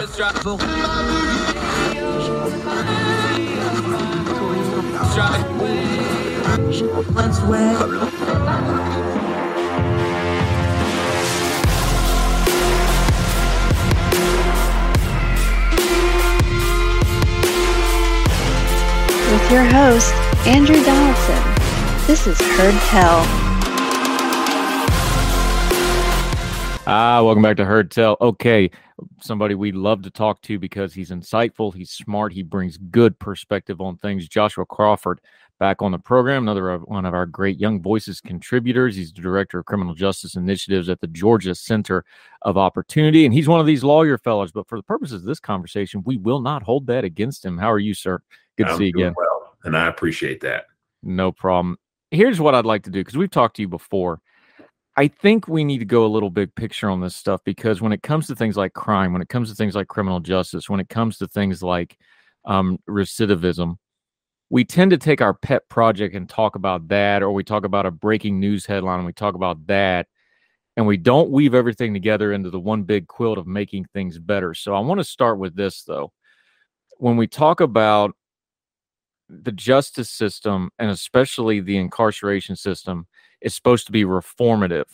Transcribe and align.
With 0.00 0.16
your 19.50 19.64
host, 19.64 20.14
Andrew 20.46 20.82
Donaldson. 20.82 22.06
This 22.06 22.26
is 22.26 22.40
Heard 22.40 22.74
Tell. 22.88 23.50
Ah, 26.86 27.22
welcome 27.22 27.42
back 27.42 27.58
to 27.58 27.66
Heard 27.66 27.90
Tell. 27.90 28.16
Okay, 28.22 28.70
somebody 29.20 29.54
we'd 29.54 29.74
love 29.74 30.02
to 30.02 30.10
talk 30.10 30.40
to 30.42 30.58
because 30.58 30.94
he's 30.94 31.10
insightful, 31.10 31.74
he's 31.74 31.90
smart, 31.90 32.32
he 32.32 32.42
brings 32.42 32.76
good 32.76 33.18
perspective 33.18 33.80
on 33.80 33.96
things. 33.98 34.28
Joshua 34.28 34.66
Crawford 34.66 35.20
back 35.58 35.82
on 35.82 35.92
the 35.92 35.98
program, 35.98 36.44
another 36.44 36.78
one 36.78 37.04
of 37.04 37.12
our 37.12 37.26
great 37.26 37.58
Young 37.58 37.82
Voices 37.82 38.20
contributors. 38.20 38.96
He's 38.96 39.12
the 39.12 39.20
director 39.20 39.58
of 39.58 39.66
criminal 39.66 39.94
justice 39.94 40.34
initiatives 40.34 40.88
at 40.88 41.00
the 41.00 41.06
Georgia 41.06 41.54
Center 41.54 42.04
of 42.42 42.56
Opportunity, 42.56 43.24
and 43.24 43.34
he's 43.34 43.48
one 43.48 43.60
of 43.60 43.66
these 43.66 43.84
lawyer 43.84 44.18
fellows. 44.18 44.52
But 44.52 44.68
for 44.68 44.78
the 44.78 44.82
purposes 44.82 45.22
of 45.22 45.26
this 45.26 45.40
conversation, 45.40 46.02
we 46.04 46.16
will 46.16 46.40
not 46.40 46.62
hold 46.62 46.86
that 46.86 47.04
against 47.04 47.44
him. 47.44 47.58
How 47.58 47.70
are 47.70 47.78
you, 47.78 47.94
sir? 47.94 48.20
Good 48.56 48.66
to 48.66 48.72
I'm 48.72 48.78
see 48.78 48.84
you 48.86 49.00
again. 49.00 49.14
Well, 49.16 49.56
and 49.64 49.76
I 49.76 49.88
appreciate 49.88 50.40
that. 50.40 50.64
No 51.02 51.32
problem 51.32 51.78
here's 52.10 52.40
what 52.40 52.54
I'd 52.54 52.66
like 52.66 52.82
to 52.84 52.90
do 52.90 53.00
because 53.00 53.16
we've 53.16 53.30
talked 53.30 53.56
to 53.56 53.62
you 53.62 53.68
before. 53.68 54.20
I 55.00 55.08
think 55.08 55.48
we 55.48 55.64
need 55.64 55.78
to 55.78 55.86
go 55.86 56.04
a 56.04 56.12
little 56.14 56.28
big 56.28 56.54
picture 56.54 56.90
on 56.90 57.00
this 57.00 57.16
stuff 57.16 57.40
because 57.42 57.80
when 57.80 57.90
it 57.90 58.02
comes 58.02 58.26
to 58.26 58.36
things 58.36 58.58
like 58.58 58.74
crime, 58.74 59.14
when 59.14 59.22
it 59.22 59.30
comes 59.30 59.48
to 59.48 59.54
things 59.54 59.74
like 59.74 59.88
criminal 59.88 60.20
justice, 60.20 60.68
when 60.68 60.78
it 60.78 60.90
comes 60.90 61.16
to 61.16 61.26
things 61.26 61.62
like 61.62 61.96
um, 62.44 62.78
recidivism, 62.86 63.76
we 64.50 64.62
tend 64.62 64.90
to 64.90 64.98
take 64.98 65.22
our 65.22 65.32
pet 65.32 65.66
project 65.70 66.14
and 66.14 66.28
talk 66.28 66.54
about 66.54 66.86
that, 66.88 67.22
or 67.22 67.32
we 67.32 67.42
talk 67.42 67.64
about 67.64 67.86
a 67.86 67.90
breaking 67.90 68.38
news 68.38 68.66
headline 68.66 68.98
and 68.98 69.06
we 69.06 69.14
talk 69.14 69.34
about 69.34 69.66
that, 69.68 70.06
and 70.76 70.86
we 70.86 70.98
don't 70.98 71.30
weave 71.30 71.54
everything 71.54 71.94
together 71.94 72.34
into 72.34 72.50
the 72.50 72.60
one 72.60 72.82
big 72.82 73.06
quilt 73.06 73.38
of 73.38 73.46
making 73.46 73.86
things 73.94 74.18
better. 74.18 74.52
So 74.52 74.74
I 74.74 74.80
want 74.80 75.00
to 75.00 75.04
start 75.04 75.38
with 75.38 75.56
this 75.56 75.82
though. 75.82 76.12
When 76.98 77.16
we 77.16 77.26
talk 77.26 77.62
about 77.62 78.14
the 79.30 79.52
justice 79.52 80.10
system 80.10 80.68
and 80.78 80.90
especially 80.90 81.60
the 81.60 81.78
incarceration 81.78 82.54
system 82.54 83.06
is 83.40 83.54
supposed 83.54 83.86
to 83.86 83.92
be 83.92 84.04
reformative 84.04 84.86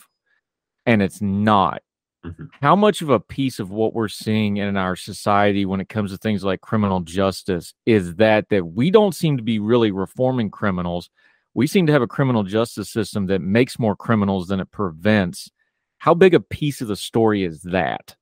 and 0.85 1.01
it's 1.01 1.21
not 1.21 1.81
mm-hmm. 2.25 2.45
how 2.61 2.75
much 2.75 3.01
of 3.01 3.09
a 3.09 3.19
piece 3.19 3.59
of 3.59 3.69
what 3.69 3.93
we're 3.93 4.07
seeing 4.07 4.57
in 4.57 4.77
our 4.77 4.95
society 4.95 5.65
when 5.65 5.79
it 5.81 5.89
comes 5.89 6.11
to 6.11 6.17
things 6.17 6.43
like 6.43 6.61
criminal 6.61 7.01
justice 7.01 7.73
is 7.85 8.15
that 8.15 8.49
that 8.49 8.65
we 8.65 8.89
don't 8.89 9.15
seem 9.15 9.37
to 9.37 9.43
be 9.43 9.59
really 9.59 9.91
reforming 9.91 10.49
criminals 10.49 11.09
we 11.53 11.67
seem 11.67 11.87
to 11.87 11.93
have 11.93 12.01
a 12.01 12.07
criminal 12.07 12.43
justice 12.43 12.89
system 12.89 13.25
that 13.27 13.41
makes 13.41 13.79
more 13.79 13.95
criminals 13.95 14.47
than 14.47 14.59
it 14.59 14.71
prevents 14.71 15.51
how 15.99 16.13
big 16.13 16.33
a 16.33 16.39
piece 16.39 16.81
of 16.81 16.87
the 16.87 16.95
story 16.95 17.43
is 17.43 17.61
that 17.61 18.15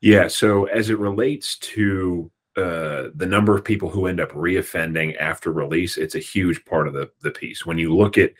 yeah 0.00 0.26
so 0.26 0.64
as 0.66 0.90
it 0.90 0.98
relates 0.98 1.58
to 1.58 2.30
uh, 2.56 3.10
the 3.14 3.26
number 3.26 3.54
of 3.54 3.62
people 3.62 3.90
who 3.90 4.06
end 4.06 4.18
up 4.18 4.32
reoffending 4.32 5.14
after 5.20 5.52
release, 5.52 5.98
it's 5.98 6.14
a 6.14 6.20
huge 6.20 6.64
part 6.64 6.88
of 6.88 6.94
the, 6.94 7.10
the 7.20 7.30
piece. 7.30 7.66
When 7.66 7.76
you 7.76 7.94
look 7.94 8.16
at 8.16 8.32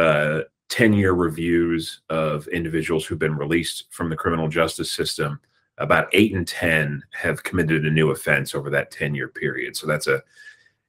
uh, 0.00 0.44
10 0.70 0.94
year 0.94 1.12
reviews 1.12 2.00
of 2.08 2.46
individuals 2.48 3.04
who've 3.04 3.18
been 3.18 3.36
released 3.36 3.84
from 3.90 4.08
the 4.08 4.16
criminal 4.16 4.48
justice 4.48 4.90
system, 4.90 5.38
about 5.78 6.08
eight 6.12 6.34
and 6.34 6.48
10 6.48 7.02
have 7.12 7.42
committed 7.42 7.84
a 7.84 7.90
new 7.90 8.10
offense 8.10 8.54
over 8.54 8.70
that 8.70 8.90
10 8.90 9.14
year 9.14 9.28
period. 9.28 9.76
So 9.76 9.86
that's 9.86 10.06
a 10.06 10.22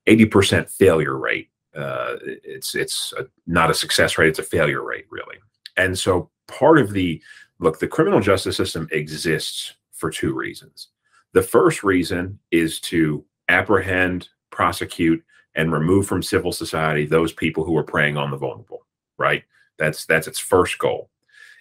80% 0.08 0.70
failure 0.70 1.18
rate. 1.18 1.50
Uh, 1.76 2.16
it's 2.24 2.76
it's 2.76 3.14
a, 3.18 3.26
not 3.48 3.70
a 3.70 3.74
success 3.74 4.18
rate, 4.18 4.30
it's 4.30 4.40
a 4.40 4.44
failure 4.44 4.84
rate, 4.84 5.06
really. 5.10 5.38
And 5.78 5.98
so 5.98 6.30
part 6.48 6.78
of 6.78 6.92
the 6.92 7.22
look, 7.60 7.80
the 7.80 7.88
criminal 7.88 8.20
justice 8.20 8.58
system 8.58 8.88
exists 8.92 9.74
for 9.92 10.10
two 10.10 10.34
reasons. 10.34 10.88
The 11.34 11.44
first 11.44 11.84
reason 11.84 12.40
is 12.52 12.80
to 12.82 13.26
apprehend, 13.50 14.30
prosecute, 14.50 15.24
and 15.56 15.72
remove 15.72 16.08
from 16.08 16.24
civil 16.24 16.52
society 16.52 17.06
those 17.06 17.34
people 17.34 17.64
who 17.64 17.78
are 17.78 17.84
preying 17.84 18.18
on 18.18 18.32
the 18.32 18.38
vulnerable, 18.38 18.86
right? 19.22 19.44
That's 19.78 20.06
that's 20.06 20.28
its 20.28 20.40
first 20.40 20.78
goal. 20.80 21.10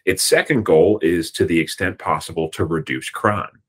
Its 0.06 0.22
second 0.22 0.64
goal 0.64 0.98
is 1.02 1.30
to 1.32 1.44
the 1.44 1.58
extent 1.60 1.98
possible 1.98 2.48
to 2.50 2.64
reduce 2.64 3.10
crime. 3.10 3.60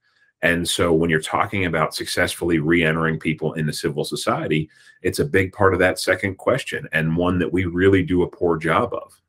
And 0.42 0.68
so 0.68 0.92
when 0.92 1.10
you're 1.10 1.22
talking 1.22 1.66
about 1.66 1.94
successfully 1.94 2.58
re-entering 2.58 3.20
people 3.20 3.54
into 3.54 3.74
civil 3.74 4.04
society, 4.04 4.70
it's 5.04 5.20
a 5.20 5.26
big 5.26 5.54
part 5.54 5.74
of 5.74 5.80
that 5.82 6.00
second 6.00 6.38
question 6.38 6.88
and 6.94 7.16
one 7.16 7.38
that 7.38 7.54
we 7.54 7.66
really 7.66 8.02
do 8.02 8.24
a 8.24 8.28
poor 8.28 8.58
job 8.58 8.92
of. 8.94 9.22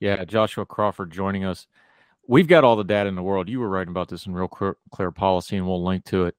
Yeah, 0.00 0.24
Joshua 0.24 0.64
Crawford 0.64 1.10
joining 1.10 1.44
us 1.44 1.66
we've 2.26 2.48
got 2.48 2.64
all 2.64 2.76
the 2.76 2.84
data 2.84 3.08
in 3.08 3.14
the 3.14 3.22
world. 3.22 3.48
You 3.48 3.60
were 3.60 3.68
writing 3.68 3.90
about 3.90 4.08
this 4.08 4.26
in 4.26 4.34
Real 4.34 4.48
Clear, 4.48 4.76
Clear 4.90 5.10
Policy, 5.10 5.56
and 5.56 5.66
we'll 5.66 5.84
link 5.84 6.04
to 6.06 6.24
it. 6.24 6.36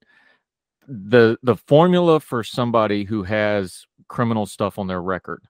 the 0.86 1.38
The 1.42 1.56
formula 1.56 2.20
for 2.20 2.42
somebody 2.42 3.04
who 3.04 3.22
has 3.22 3.86
criminal 4.08 4.46
stuff 4.46 4.78
on 4.78 4.86
their 4.86 5.02
record: 5.02 5.42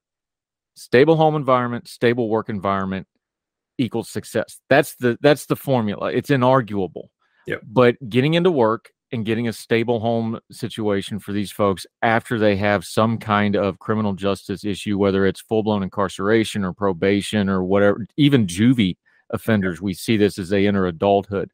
stable 0.74 1.16
home 1.16 1.36
environment, 1.36 1.88
stable 1.88 2.28
work 2.28 2.48
environment 2.48 3.06
equals 3.78 4.08
success. 4.10 4.60
That's 4.68 4.94
the 4.96 5.18
that's 5.20 5.46
the 5.46 5.56
formula. 5.56 6.10
It's 6.12 6.30
inarguable. 6.30 7.08
Yep. 7.46 7.60
But 7.64 7.96
getting 8.08 8.34
into 8.34 8.50
work 8.50 8.90
and 9.12 9.24
getting 9.24 9.48
a 9.48 9.52
stable 9.52 10.00
home 10.00 10.40
situation 10.50 11.18
for 11.18 11.32
these 11.32 11.52
folks 11.52 11.86
after 12.02 12.38
they 12.38 12.56
have 12.56 12.84
some 12.84 13.18
kind 13.18 13.54
of 13.54 13.78
criminal 13.78 14.14
justice 14.14 14.64
issue, 14.64 14.98
whether 14.98 15.26
it's 15.26 15.40
full 15.40 15.62
blown 15.62 15.82
incarceration 15.82 16.64
or 16.64 16.72
probation 16.72 17.48
or 17.48 17.62
whatever, 17.62 18.06
even 18.16 18.46
juvie 18.46 18.96
offenders. 19.30 19.80
We 19.80 19.94
see 19.94 20.16
this 20.16 20.38
as 20.38 20.48
they 20.48 20.66
enter 20.66 20.86
adulthood. 20.86 21.50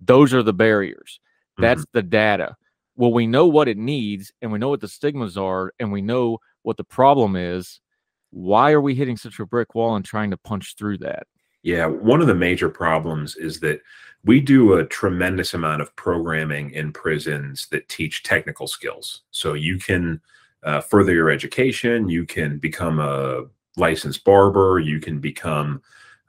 Those 0.00 0.32
are 0.32 0.42
the 0.42 0.52
barriers. 0.52 1.20
That's 1.58 1.82
mm-hmm. 1.82 1.98
the 1.98 2.02
data. 2.02 2.56
Well, 2.96 3.12
we 3.12 3.26
know 3.26 3.46
what 3.46 3.68
it 3.68 3.78
needs 3.78 4.32
and 4.40 4.52
we 4.52 4.58
know 4.58 4.68
what 4.68 4.80
the 4.80 4.88
stigmas 4.88 5.36
are 5.36 5.72
and 5.78 5.92
we 5.92 6.02
know 6.02 6.38
what 6.62 6.76
the 6.76 6.84
problem 6.84 7.36
is. 7.36 7.80
Why 8.32 8.72
are 8.72 8.80
we 8.80 8.94
hitting 8.94 9.16
such 9.16 9.38
a 9.38 9.46
brick 9.46 9.74
wall 9.74 9.94
and 9.94 10.04
trying 10.04 10.30
to 10.30 10.36
punch 10.36 10.74
through 10.76 10.98
that? 10.98 11.26
Yeah, 11.62 11.86
one 11.86 12.20
of 12.20 12.26
the 12.26 12.34
major 12.34 12.68
problems 12.68 13.36
is 13.36 13.60
that 13.60 13.80
we 14.24 14.40
do 14.40 14.74
a 14.74 14.86
tremendous 14.86 15.54
amount 15.54 15.82
of 15.82 15.94
programming 15.96 16.70
in 16.72 16.92
prisons 16.92 17.66
that 17.70 17.88
teach 17.88 18.22
technical 18.22 18.66
skills. 18.66 19.22
So 19.30 19.52
you 19.52 19.78
can 19.78 20.20
uh, 20.62 20.80
further 20.80 21.12
your 21.12 21.30
education, 21.30 22.08
you 22.08 22.24
can 22.24 22.58
become 22.58 23.00
a 23.00 23.44
licensed 23.76 24.24
barber, 24.24 24.78
you 24.78 25.00
can 25.00 25.18
become 25.18 25.82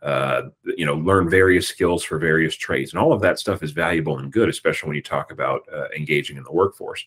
uh, 0.04 0.50
you 0.66 0.86
know, 0.86 0.96
learn 0.96 1.30
various 1.30 1.68
skills 1.68 2.04
for 2.04 2.20
various 2.20 2.56
trades. 2.56 2.92
And 2.92 3.02
all 3.02 3.14
of 3.14 3.22
that 3.22 3.40
stuff 3.40 3.64
is 3.64 3.72
valuable 3.72 4.20
and 4.20 4.32
good, 4.32 4.50
especially 4.50 4.88
when 4.88 4.98
you 4.98 5.02
talk 5.02 5.32
about 5.32 5.62
uh, 5.74 5.88
engaging 5.96 6.36
in 6.36 6.44
the 6.44 6.52
workforce. 6.52 7.06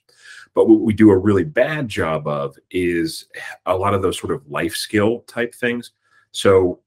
But 0.54 0.66
what 0.66 0.80
we 0.80 0.94
do 0.94 1.10
a 1.10 1.18
really 1.18 1.44
bad 1.44 1.88
job 1.88 2.26
of 2.26 2.56
is 2.70 3.26
a 3.66 3.76
lot 3.76 3.92
of 3.92 4.00
those 4.00 4.18
sort 4.18 4.32
of 4.32 4.50
life 4.50 4.74
skill 4.74 5.20
type 5.26 5.54
things. 5.54 5.92
So 6.32 6.80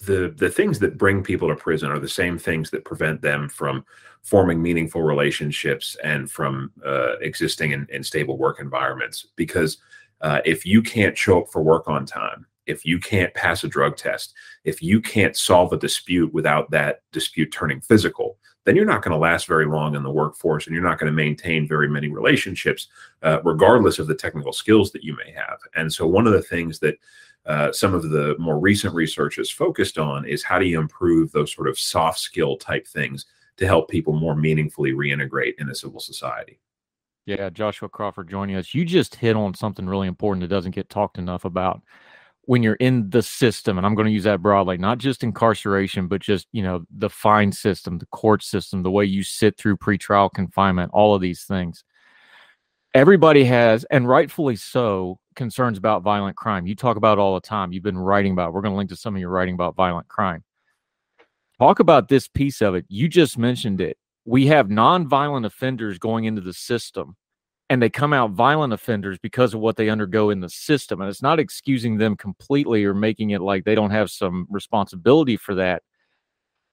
the 0.00 0.34
the 0.36 0.50
things 0.50 0.80
that 0.80 0.98
bring 0.98 1.22
people 1.22 1.48
to 1.48 1.54
prison 1.54 1.90
are 1.90 2.00
the 2.00 2.08
same 2.08 2.38
things 2.38 2.70
that 2.70 2.84
prevent 2.84 3.22
them 3.22 3.48
from 3.48 3.84
forming 4.22 4.60
meaningful 4.60 5.02
relationships 5.02 5.96
and 6.02 6.28
from 6.28 6.72
uh, 6.84 7.16
existing 7.20 7.70
in, 7.70 7.86
in, 7.90 8.02
stable 8.02 8.36
work 8.36 8.58
environments. 8.58 9.28
Because 9.36 9.78
uh, 10.20 10.40
if 10.44 10.66
you 10.66 10.82
can't 10.82 11.16
show 11.16 11.42
up 11.42 11.48
for 11.48 11.62
work 11.62 11.86
on 11.86 12.04
time, 12.04 12.46
if 12.66 12.84
you 12.84 12.98
can't 12.98 13.32
pass 13.34 13.64
a 13.64 13.68
drug 13.68 13.96
test, 13.96 14.34
if 14.64 14.82
you 14.82 15.00
can't 15.00 15.36
solve 15.36 15.72
a 15.72 15.78
dispute 15.78 16.32
without 16.32 16.70
that 16.70 17.02
dispute 17.12 17.52
turning 17.52 17.80
physical, 17.80 18.38
then 18.64 18.74
you're 18.74 18.84
not 18.84 19.02
going 19.02 19.12
to 19.12 19.18
last 19.18 19.46
very 19.46 19.66
long 19.66 19.94
in 19.94 20.02
the 20.02 20.10
workforce 20.10 20.66
and 20.66 20.74
you're 20.74 20.84
not 20.84 20.98
going 20.98 21.10
to 21.10 21.16
maintain 21.16 21.68
very 21.68 21.88
many 21.88 22.08
relationships, 22.08 22.88
uh, 23.22 23.40
regardless 23.44 23.98
of 23.98 24.08
the 24.08 24.14
technical 24.14 24.52
skills 24.52 24.90
that 24.90 25.04
you 25.04 25.16
may 25.16 25.30
have. 25.30 25.58
And 25.74 25.92
so, 25.92 26.06
one 26.06 26.26
of 26.26 26.32
the 26.32 26.42
things 26.42 26.80
that 26.80 26.96
uh, 27.46 27.70
some 27.70 27.94
of 27.94 28.10
the 28.10 28.34
more 28.38 28.58
recent 28.58 28.92
research 28.92 29.38
is 29.38 29.50
focused 29.50 29.98
on 29.98 30.26
is 30.26 30.42
how 30.42 30.58
do 30.58 30.66
you 30.66 30.80
improve 30.80 31.30
those 31.30 31.54
sort 31.54 31.68
of 31.68 31.78
soft 31.78 32.18
skill 32.18 32.56
type 32.56 32.86
things 32.88 33.26
to 33.56 33.66
help 33.66 33.88
people 33.88 34.12
more 34.12 34.34
meaningfully 34.34 34.92
reintegrate 34.92 35.54
into 35.58 35.74
civil 35.74 36.00
society. 36.00 36.60
Yeah, 37.24 37.50
Joshua 37.50 37.88
Crawford 37.88 38.28
joining 38.28 38.56
us. 38.56 38.74
You 38.74 38.84
just 38.84 39.16
hit 39.16 39.34
on 39.34 39.54
something 39.54 39.86
really 39.86 40.06
important 40.06 40.42
that 40.42 40.54
doesn't 40.54 40.74
get 40.74 40.88
talked 40.88 41.18
enough 41.18 41.44
about 41.44 41.82
when 42.46 42.62
you're 42.62 42.74
in 42.76 43.10
the 43.10 43.22
system, 43.22 43.76
and 43.76 43.86
I'm 43.86 43.94
going 43.94 44.06
to 44.06 44.12
use 44.12 44.24
that 44.24 44.40
broadly, 44.40 44.78
not 44.78 44.98
just 44.98 45.24
incarceration, 45.24 46.06
but 46.06 46.20
just, 46.20 46.46
you 46.52 46.62
know, 46.62 46.84
the 46.96 47.10
fine 47.10 47.50
system, 47.50 47.98
the 47.98 48.06
court 48.06 48.42
system, 48.42 48.82
the 48.82 48.90
way 48.90 49.04
you 49.04 49.24
sit 49.24 49.58
through 49.58 49.76
pretrial 49.76 50.32
confinement, 50.32 50.92
all 50.94 51.14
of 51.14 51.20
these 51.20 51.42
things. 51.42 51.82
Everybody 52.94 53.44
has, 53.44 53.84
and 53.90 54.08
rightfully 54.08 54.56
so, 54.56 55.18
concerns 55.34 55.76
about 55.76 56.02
violent 56.02 56.36
crime. 56.36 56.66
You 56.66 56.76
talk 56.76 56.96
about 56.96 57.18
it 57.18 57.20
all 57.20 57.34
the 57.34 57.40
time. 57.40 57.72
You've 57.72 57.82
been 57.82 57.98
writing 57.98 58.32
about, 58.32 58.48
it. 58.48 58.52
we're 58.54 58.62
going 58.62 58.72
to 58.72 58.78
link 58.78 58.90
to 58.90 58.96
some 58.96 59.14
of 59.16 59.20
your 59.20 59.30
writing 59.30 59.54
about 59.54 59.74
violent 59.74 60.08
crime. 60.08 60.44
Talk 61.58 61.80
about 61.80 62.08
this 62.08 62.28
piece 62.28 62.62
of 62.62 62.74
it. 62.74 62.86
You 62.88 63.08
just 63.08 63.36
mentioned 63.36 63.80
it. 63.80 63.98
we 64.24 64.46
have 64.46 64.70
non-violent 64.70 65.46
offenders 65.46 65.98
going 65.98 66.24
into 66.24 66.40
the 66.40 66.52
system 66.52 67.16
and 67.68 67.82
they 67.82 67.90
come 67.90 68.12
out 68.12 68.30
violent 68.30 68.72
offenders 68.72 69.18
because 69.18 69.54
of 69.54 69.60
what 69.60 69.76
they 69.76 69.88
undergo 69.88 70.30
in 70.30 70.40
the 70.40 70.48
system 70.48 71.00
and 71.00 71.10
it's 71.10 71.22
not 71.22 71.40
excusing 71.40 71.98
them 71.98 72.16
completely 72.16 72.84
or 72.84 72.94
making 72.94 73.30
it 73.30 73.40
like 73.40 73.64
they 73.64 73.74
don't 73.74 73.90
have 73.90 74.10
some 74.10 74.46
responsibility 74.50 75.36
for 75.36 75.54
that 75.54 75.82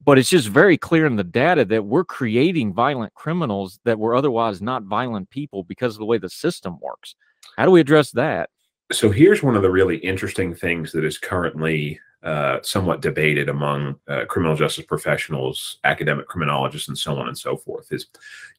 but 0.05 0.19
it's 0.19 0.29
just 0.29 0.49
very 0.49 0.77
clear 0.77 1.05
in 1.05 1.15
the 1.15 1.23
data 1.23 1.63
that 1.63 1.85
we're 1.85 2.03
creating 2.03 2.73
violent 2.73 3.13
criminals 3.13 3.79
that 3.85 3.99
were 3.99 4.15
otherwise 4.15 4.61
not 4.61 4.83
violent 4.83 5.29
people 5.29 5.63
because 5.63 5.95
of 5.95 5.99
the 5.99 6.05
way 6.05 6.17
the 6.17 6.29
system 6.29 6.77
works 6.81 7.15
how 7.57 7.65
do 7.65 7.71
we 7.71 7.81
address 7.81 8.11
that 8.11 8.49
so 8.91 9.09
here's 9.09 9.41
one 9.41 9.55
of 9.55 9.61
the 9.61 9.71
really 9.71 9.97
interesting 9.97 10.53
things 10.53 10.91
that 10.91 11.05
is 11.05 11.17
currently 11.17 11.99
uh, 12.21 12.59
somewhat 12.61 13.01
debated 13.01 13.49
among 13.49 13.95
uh, 14.07 14.23
criminal 14.29 14.55
justice 14.55 14.85
professionals, 14.85 15.79
academic 15.83 16.25
criminologists, 16.27 16.87
and 16.87 16.97
so 16.97 17.17
on 17.17 17.27
and 17.27 17.37
so 17.37 17.57
forth. 17.57 17.91
Is 17.91 18.07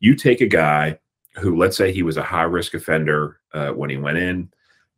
you 0.01 0.15
take 0.15 0.43
a 0.43 0.47
guy 0.47 0.99
who, 1.37 1.57
let's 1.57 1.77
say, 1.77 1.93
he 1.93 2.03
was 2.03 2.17
a 2.17 2.23
high 2.23 2.43
risk 2.43 2.75
offender 2.75 3.41
uh, 3.53 3.71
when 3.71 3.91
he 3.91 3.97
went 3.97 4.19
in, 4.19 4.51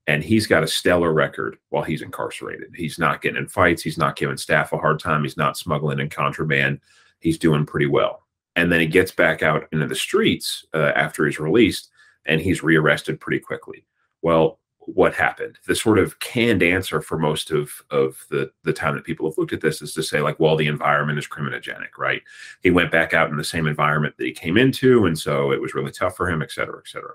and 0.07 0.23
he's 0.23 0.47
got 0.47 0.63
a 0.63 0.69
stellar 0.69 1.13
record 1.13 1.59
while 1.71 1.83
he's 1.83 2.03
incarcerated. 2.03 2.73
He's 2.75 2.99
not 2.99 3.23
getting 3.23 3.39
in 3.39 3.49
fights. 3.49 3.83
He's 3.83 3.99
not 3.99 4.17
giving 4.17 4.37
staff 4.37 4.73
a 4.73 4.79
hard 4.79 5.01
time. 5.01 5.23
He's 5.23 5.37
not 5.37 5.57
smuggling 5.57 5.99
in 5.99 6.09
contraband. 6.09 6.81
He's 7.19 7.39
doing 7.39 7.67
pretty 7.67 7.87
well. 7.87 8.23
And 8.55 8.71
then 8.71 8.81
he 8.81 8.87
gets 8.87 9.11
back 9.11 9.43
out 9.43 9.67
into 9.73 9.87
the 9.87 9.95
streets 9.95 10.65
uh, 10.75 10.93
after 10.95 11.27
he's 11.27 11.41
released, 11.41 11.91
and 12.25 12.41
he's 12.41 12.63
rearrested 12.63 13.21
pretty 13.21 13.41
quickly. 13.41 13.85
Well, 14.23 14.61
what 14.87 15.15
happened. 15.15 15.59
The 15.67 15.75
sort 15.75 15.99
of 15.99 16.19
canned 16.21 16.63
answer 16.63 17.01
for 17.01 17.19
most 17.19 17.51
of 17.51 17.83
of 17.91 18.25
the 18.31 18.51
the 18.63 18.73
time 18.73 18.95
that 18.95 19.05
people 19.05 19.29
have 19.29 19.39
looked 19.39 19.53
at 19.53 19.61
this 19.61 19.83
is 19.83 19.93
to 19.95 20.03
say 20.03 20.21
like, 20.21 20.39
well, 20.41 20.57
the 20.57 20.67
environment 20.67 21.19
is 21.19 21.29
criminogenic, 21.29 21.99
right? 21.99 22.23
He 22.63 22.71
went 22.71 22.93
back 22.93 23.13
out 23.13 23.31
in 23.31 23.37
the 23.37 23.45
same 23.45 23.67
environment 23.67 24.17
that 24.17 24.27
he 24.27 24.33
came 24.33 24.57
into, 24.57 25.07
and 25.07 25.19
so 25.19 25.53
it 25.53 25.61
was 25.61 25.75
really 25.75 25.93
tough 25.93 26.17
for 26.17 26.31
him, 26.31 26.43
et 26.43 26.53
cetera, 26.53 26.79
et 26.79 26.89
cetera. 26.89 27.15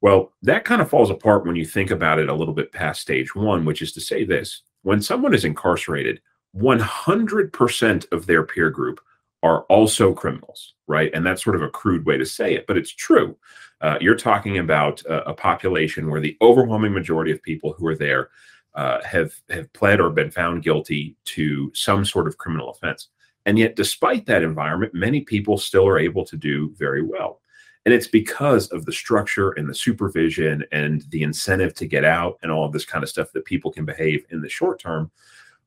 Well, 0.00 0.32
that 0.42 0.64
kind 0.64 0.82
of 0.82 0.90
falls 0.90 1.10
apart 1.10 1.46
when 1.46 1.56
you 1.56 1.64
think 1.64 1.90
about 1.90 2.18
it 2.18 2.28
a 2.28 2.34
little 2.34 2.54
bit 2.54 2.72
past 2.72 3.00
stage 3.00 3.34
one, 3.34 3.64
which 3.64 3.82
is 3.82 3.92
to 3.92 4.00
say 4.00 4.24
this: 4.24 4.62
when 4.82 5.02
someone 5.02 5.34
is 5.34 5.44
incarcerated, 5.44 6.20
100% 6.56 8.12
of 8.12 8.26
their 8.26 8.44
peer 8.44 8.70
group 8.70 9.00
are 9.44 9.64
also 9.64 10.14
criminals, 10.14 10.74
right? 10.86 11.10
And 11.14 11.24
that's 11.24 11.44
sort 11.44 11.54
of 11.54 11.62
a 11.62 11.68
crude 11.68 12.06
way 12.06 12.16
to 12.16 12.24
say 12.24 12.54
it, 12.54 12.66
but 12.66 12.78
it's 12.78 12.90
true. 12.90 13.36
Uh, 13.82 13.98
you're 14.00 14.16
talking 14.16 14.58
about 14.58 15.02
a, 15.02 15.28
a, 15.30 15.34
population 15.34 16.10
where 16.10 16.20
the 16.20 16.36
overwhelming 16.40 16.94
majority 16.94 17.30
of 17.30 17.42
people 17.42 17.74
who 17.74 17.86
are 17.86 17.94
there 17.94 18.30
uh, 18.74 19.02
have 19.04 19.34
have 19.50 19.70
pled 19.74 20.00
or 20.00 20.08
been 20.08 20.30
found 20.30 20.62
guilty 20.62 21.14
to 21.26 21.70
some 21.74 22.06
sort 22.06 22.26
of 22.26 22.38
criminal 22.38 22.70
offense. 22.70 23.08
And 23.44 23.58
yet, 23.58 23.76
despite 23.76 24.24
that 24.26 24.42
environment, 24.42 24.94
many 24.94 25.20
people 25.20 25.58
still 25.58 25.86
are 25.86 25.98
able 25.98 26.24
to 26.24 26.36
do 26.38 26.72
very 26.78 27.02
well. 27.02 27.40
And 27.84 27.92
it's 27.92 28.08
because 28.08 28.68
of 28.68 28.86
the 28.86 28.92
structure 28.92 29.50
and 29.50 29.68
the 29.68 29.74
supervision 29.74 30.64
and 30.72 31.02
the 31.10 31.22
incentive 31.22 31.74
to 31.74 31.86
get 31.86 32.04
out 32.04 32.38
and 32.42 32.50
all 32.50 32.64
of 32.64 32.72
this 32.72 32.86
kind 32.86 33.02
of 33.02 33.10
stuff 33.10 33.30
that 33.32 33.44
people 33.44 33.70
can 33.70 33.84
behave 33.84 34.24
in 34.30 34.40
the 34.40 34.48
short 34.48 34.80
term. 34.80 35.10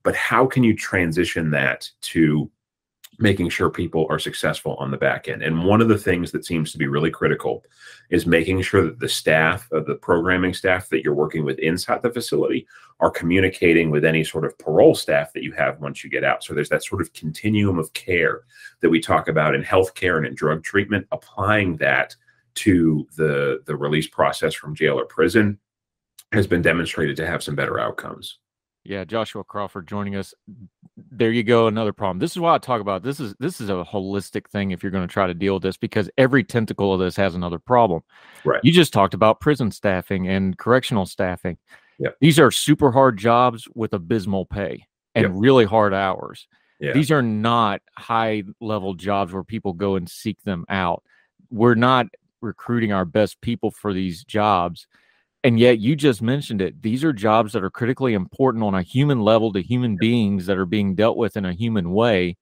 But 0.02 0.16
how 0.16 0.48
can 0.48 0.64
you 0.64 0.76
transition 0.76 1.52
that 1.52 1.88
to 2.14 2.50
making 3.19 3.50
sure 3.50 3.69
people 3.69 4.06
are 4.10 4.19
successful 4.19 4.75
on 4.75 4.92
the 4.92 4.98
back 4.98 5.28
end. 5.28 5.42
And 5.42 5.66
one 5.66 5.81
of 5.81 5.88
the 5.88 5.98
things 5.98 6.31
that 6.31 6.46
seems 6.46 6.72
to 6.72 6.78
be 6.78 6.88
really 6.88 7.10
critical 7.10 7.64
is 8.10 8.28
making 8.28 8.62
sure 8.62 8.84
that 8.84 9.00
the 9.00 9.10
staff, 9.10 9.68
the 9.72 9.98
programming 10.02 10.54
staff 10.54 10.90
that 10.90 11.04
you're 11.04 11.16
working 11.16 11.44
with 11.44 11.58
inside 11.60 12.04
the 12.04 12.12
facility, 12.12 12.68
are 13.00 13.10
communicating 13.10 13.90
with 13.90 14.06
any 14.06 14.24
sort 14.24 14.46
of 14.46 14.58
parole 14.60 14.96
staff 14.96 15.34
that 15.34 15.44
you 15.44 15.52
have 15.52 15.80
once 15.80 16.04
you 16.04 16.10
get 16.10 16.24
out. 16.24 16.44
So 16.44 16.54
there's 16.54 16.69
that 16.69 16.84
sort 16.84 17.02
of 17.02 17.14
continuum 17.14 17.80
of 17.80 17.94
care 17.94 18.42
that 18.81 18.90
we 18.90 19.00
talk 19.00 19.28
about 19.28 19.56
in 19.56 19.64
healthcare 19.64 20.18
and 20.18 20.25
in 20.25 20.36
drug 20.36 20.64
treatment, 20.64 21.08
applying 21.12 21.78
that 21.78 22.16
to 22.56 23.08
the 23.16 23.62
the 23.66 23.75
release 23.75 24.08
process 24.08 24.54
from 24.54 24.74
jail 24.74 25.00
or 25.00 25.06
prison 25.06 25.60
has 26.31 26.48
been 26.48 26.62
demonstrated 26.62 27.16
to 27.16 27.25
have 27.25 27.44
some 27.44 27.56
better 27.56 27.80
outcomes. 27.80 28.40
Yeah, 28.88 29.04
Joshua 29.04 29.44
Crawford 29.44 29.86
joining 29.86 30.16
us. 30.16 30.34
There 30.95 31.31
you 31.31 31.44
go, 31.44 31.68
another 31.68 31.92
problem. 31.92 32.19
This 32.19 32.31
is 32.31 32.39
why 32.39 32.56
I 32.56 32.57
talk 32.57 32.80
about 32.80 33.04
this 33.04 33.19
is 33.19 33.36
this 33.38 33.60
is 33.60 33.69
a 33.69 33.84
holistic 33.84 34.48
thing 34.48 34.72
if 34.72 34.81
you're 34.81 34.94
going 34.94 35.06
to 35.06 35.12
try 35.12 35.28
to 35.28 35.34
deal 35.34 35.56
with 35.56 35.63
this 35.63 35.75
because 35.75 36.10
every 36.18 36.42
tentacle 36.42 36.94
of 36.94 37.00
this 37.01 37.18
has 37.18 37.36
another 37.36 37.60
problem. 37.60 38.01
Right. 38.45 38.62
You 38.63 38.72
just 38.72 38.94
talked 38.94 39.13
about 39.13 39.42
prison 39.42 39.72
staffing 39.72 40.30
and 40.30 40.57
correctional 40.57 41.06
staffing. 41.06 41.57
Yeah. 42.00 42.12
These 42.22 42.39
are 42.39 42.50
super 42.50 42.89
hard 42.92 43.18
jobs 43.18 43.68
with 43.75 43.92
abysmal 43.94 44.45
pay 44.45 44.88
and 45.16 45.24
Yep. 45.24 45.31
really 45.36 45.66
hard 45.66 45.94
hours. 45.94 46.48
Yeah. 46.80 46.94
These 46.94 47.12
are 47.12 47.22
not 47.22 47.81
high 47.98 48.44
level 48.62 48.94
jobs 48.94 49.33
where 49.33 49.44
people 49.44 49.74
go 49.74 49.98
and 49.98 50.10
seek 50.10 50.42
them 50.44 50.63
out. 50.69 51.04
We're 51.51 51.75
not 51.75 52.06
recruiting 52.40 52.94
our 52.94 53.04
best 53.06 53.42
people 53.42 53.69
for 53.69 53.92
these 53.94 54.24
jobs. 54.24 54.88
And 55.44 55.60
yet, 55.60 55.80
you 55.80 55.95
just 55.95 56.22
mentioned 56.22 56.62
it. 56.62 56.81
These 56.81 57.04
are 57.04 57.13
jobs 57.13 57.54
that 57.54 57.63
are 57.63 57.69
critically 57.69 58.13
important 58.13 58.63
on 58.63 58.75
a 58.75 58.81
human 58.81 59.22
level 59.22 59.54
to 59.54 59.62
human 59.62 59.95
beings 59.95 60.45
that 60.48 60.57
are 60.57 60.66
being 60.66 60.95
dealt 60.95 61.16
with 61.16 61.38
in 61.38 61.45
a 61.45 61.54
human 61.54 61.92
way. 61.92 62.38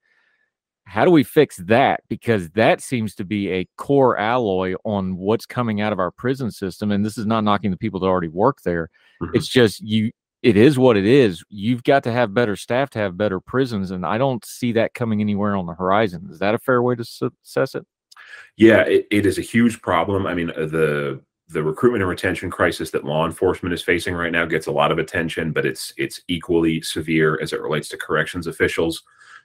How 0.86 1.04
do 1.04 1.12
we 1.12 1.24
fix 1.24 1.58
that? 1.58 2.02
Because 2.08 2.50
that 2.52 2.80
seems 2.80 3.16
to 3.16 3.26
be 3.26 3.50
a 3.52 3.68
core 3.76 4.18
alloy 4.18 4.76
on 4.86 5.18
what's 5.18 5.46
coming 5.46 5.82
out 5.82 5.92
of 5.92 6.00
our 6.00 6.12
prison 6.12 6.52
system. 6.52 6.92
And 6.92 7.06
this 7.06 7.18
is 7.18 7.26
not 7.26 7.44
knocking 7.44 7.72
the 7.72 7.78
people 7.78 8.00
that 8.00 8.08
already 8.08 8.28
work 8.28 8.62
there. 8.62 8.90
Mhm. 9.22 9.32
It's 9.34 9.48
just 9.48 9.82
you, 9.82 10.12
it 10.44 10.56
is 10.56 10.78
what 10.78 10.96
it 10.96 11.06
is. 11.06 11.44
You've 11.50 11.84
got 11.84 12.04
to 12.04 12.12
have 12.12 12.36
better 12.36 12.56
staff 12.56 12.92
to 12.92 13.00
have 13.00 13.18
better 13.18 13.40
prisons. 13.40 13.90
And 13.90 14.06
I 14.06 14.20
don't 14.20 14.46
see 14.46 14.72
that 14.74 14.94
coming 14.94 15.22
anywhere 15.22 15.56
on 15.56 15.66
the 15.66 15.74
horizon. 15.74 16.28
Is 16.32 16.40
that 16.40 16.54
a 16.54 16.60
fair 16.60 16.84
way 16.84 16.96
to 16.96 17.32
assess 17.44 17.74
it? 17.74 17.86
Yeah, 18.56 18.82
it, 18.82 19.08
it 19.10 19.26
is 19.26 19.40
a 19.40 19.42
huge 19.42 19.82
problem. 19.82 20.28
I 20.28 20.36
mean, 20.36 20.52
uh, 20.52 20.68
the 20.68 21.22
the 21.50 21.64
recruitment 21.64 22.02
and 22.02 22.10
retention 22.10 22.50
crisis 22.50 22.90
that 22.92 23.06
law 23.06 23.26
enforcement 23.26 23.74
is 23.74 23.84
facing 23.84 24.16
right 24.16 24.32
now 24.32 24.46
gets 24.46 24.68
a 24.68 24.72
lot 24.72 24.92
of 24.92 24.98
attention, 24.98 25.52
but 25.52 25.66
it's 25.66 25.94
it's 25.98 26.22
equally 26.28 26.82
severe 26.82 27.40
as 27.42 27.54
it 27.54 27.62
relates 27.62 27.88
to 27.90 27.98
corrections 27.98 28.48
officials. 28.48 29.04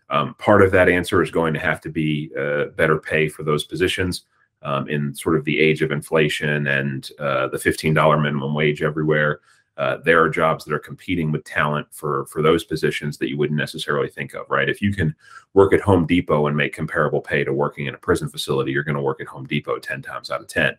Um, 0.09 0.35
part 0.35 0.63
of 0.63 0.73
that 0.73 0.89
answer 0.89 1.23
is 1.23 1.31
going 1.31 1.55
to 1.55 1.61
have 1.61 1.81
to 1.83 1.89
be 1.89 2.31
uh, 2.39 2.67
better 2.77 2.99
pay 2.99 3.29
for 3.29 3.43
those 3.43 3.65
positions 3.65 4.25
um, 4.63 4.89
in 4.89 5.15
sort 5.15 5.37
of 5.37 5.45
the 5.45 5.61
age 5.61 5.83
of 5.83 5.93
inflation 5.93 6.67
and 6.67 7.11
uh, 7.19 7.49
the 7.49 7.59
fifteen 7.59 7.93
dollar 7.93 8.19
minimum 8.19 8.55
wage 8.55 8.83
everywhere. 8.83 9.41
Uh, 9.77 9.99
there 10.05 10.23
are 10.23 10.29
jobs 10.29 10.65
that 10.65 10.75
are 10.75 10.79
competing 10.79 11.31
with 11.31 11.45
talent 11.45 11.87
for 11.91 12.25
for 12.27 12.41
those 12.41 12.65
positions 12.65 13.19
that 13.19 13.29
you 13.29 13.37
wouldn't 13.37 13.59
necessarily 13.59 14.09
think 14.09 14.35
of, 14.35 14.49
right? 14.49 14.71
If 14.71 14.81
you 14.81 14.95
can 14.95 15.15
work 15.53 15.75
at 15.75 15.81
Home 15.83 16.07
Depot 16.07 16.47
and 16.47 16.57
make 16.57 16.73
comparable 16.73 17.21
pay 17.21 17.45
to 17.45 17.53
working 17.53 17.87
in 17.87 17.95
a 17.95 17.99
prison 17.99 18.29
facility, 18.31 18.73
you're 18.73 18.85
going 18.85 18.97
to 18.97 19.03
work 19.03 19.21
at 19.21 19.27
Home 19.29 19.47
Depot 19.47 19.79
10 19.79 20.03
times 20.03 20.31
out 20.31 20.41
of 20.41 20.49
10. 20.49 20.77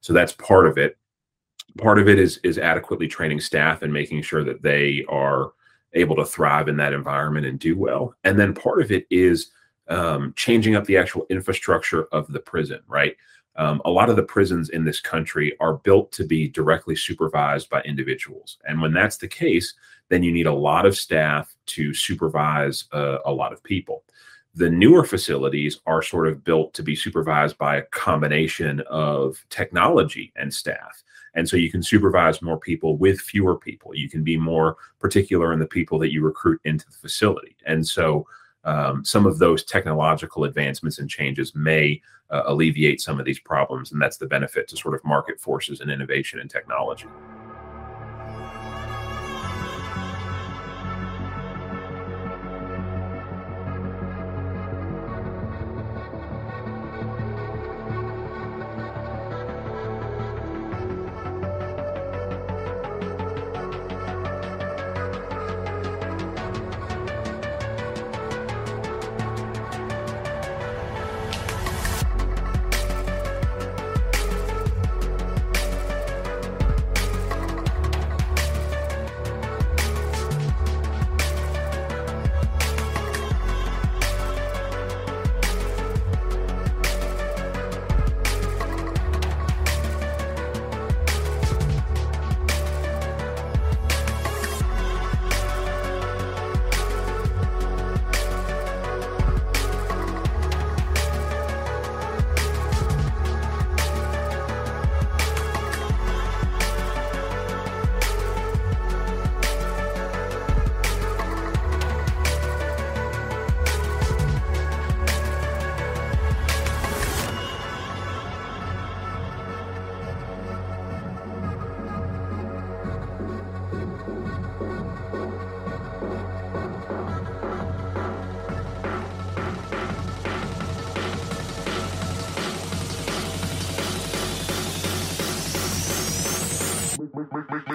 So 0.00 0.12
that's 0.12 0.32
part 0.32 0.66
of 0.66 0.78
it. 0.78 0.96
Part 1.78 1.98
of 1.98 2.08
it 2.08 2.18
is 2.18 2.38
is 2.42 2.58
adequately 2.58 3.06
training 3.06 3.40
staff 3.40 3.82
and 3.82 3.92
making 3.92 4.22
sure 4.22 4.42
that 4.44 4.62
they 4.62 5.04
are 5.08 5.52
able 5.92 6.16
to 6.16 6.24
thrive 6.24 6.68
in 6.68 6.76
that 6.76 6.92
environment 6.92 7.46
and 7.46 7.58
do 7.58 7.76
well. 7.76 8.14
And 8.24 8.38
then 8.38 8.54
part 8.54 8.80
of 8.80 8.90
it 8.90 9.06
is 9.10 9.50
um, 9.88 10.32
changing 10.36 10.76
up 10.76 10.84
the 10.84 10.96
actual 10.96 11.26
infrastructure 11.30 12.04
of 12.12 12.32
the 12.32 12.40
prison, 12.40 12.80
right? 12.86 13.16
Um, 13.56 13.82
a 13.84 13.90
lot 13.90 14.08
of 14.08 14.16
the 14.16 14.22
prisons 14.22 14.70
in 14.70 14.84
this 14.84 15.00
country 15.00 15.56
are 15.60 15.74
built 15.74 16.12
to 16.12 16.24
be 16.24 16.48
directly 16.48 16.94
supervised 16.94 17.68
by 17.68 17.82
individuals. 17.82 18.58
And 18.66 18.80
when 18.80 18.92
that's 18.92 19.16
the 19.16 19.28
case, 19.28 19.74
then 20.08 20.22
you 20.22 20.32
need 20.32 20.46
a 20.46 20.52
lot 20.52 20.86
of 20.86 20.96
staff 20.96 21.54
to 21.66 21.92
supervise 21.92 22.84
uh, 22.92 23.18
a 23.24 23.32
lot 23.32 23.52
of 23.52 23.62
people. 23.62 24.04
The 24.54 24.70
newer 24.70 25.04
facilities 25.04 25.80
are 25.86 26.02
sort 26.02 26.26
of 26.26 26.42
built 26.42 26.74
to 26.74 26.82
be 26.82 26.96
supervised 26.96 27.56
by 27.56 27.76
a 27.76 27.82
combination 27.82 28.80
of 28.88 29.44
technology 29.48 30.32
and 30.36 30.52
staff. 30.52 31.02
And 31.34 31.48
so 31.48 31.56
you 31.56 31.70
can 31.70 31.82
supervise 31.82 32.42
more 32.42 32.58
people 32.58 32.96
with 32.96 33.20
fewer 33.20 33.56
people. 33.56 33.94
You 33.94 34.08
can 34.08 34.24
be 34.24 34.36
more 34.36 34.76
particular 34.98 35.52
in 35.52 35.60
the 35.60 35.66
people 35.66 35.98
that 36.00 36.12
you 36.12 36.22
recruit 36.22 36.60
into 36.64 36.86
the 36.86 36.96
facility. 36.96 37.56
And 37.66 37.86
so 37.86 38.26
um, 38.64 39.04
some 39.04 39.26
of 39.26 39.38
those 39.38 39.64
technological 39.64 40.44
advancements 40.44 40.98
and 40.98 41.08
changes 41.08 41.54
may 41.54 42.02
uh, 42.30 42.42
alleviate 42.46 43.00
some 43.00 43.18
of 43.18 43.26
these 43.26 43.38
problems. 43.38 43.92
And 43.92 44.02
that's 44.02 44.16
the 44.16 44.26
benefit 44.26 44.68
to 44.68 44.76
sort 44.76 44.94
of 44.94 45.04
market 45.04 45.40
forces 45.40 45.80
and 45.80 45.90
innovation 45.90 46.40
and 46.40 46.50
technology. 46.50 47.06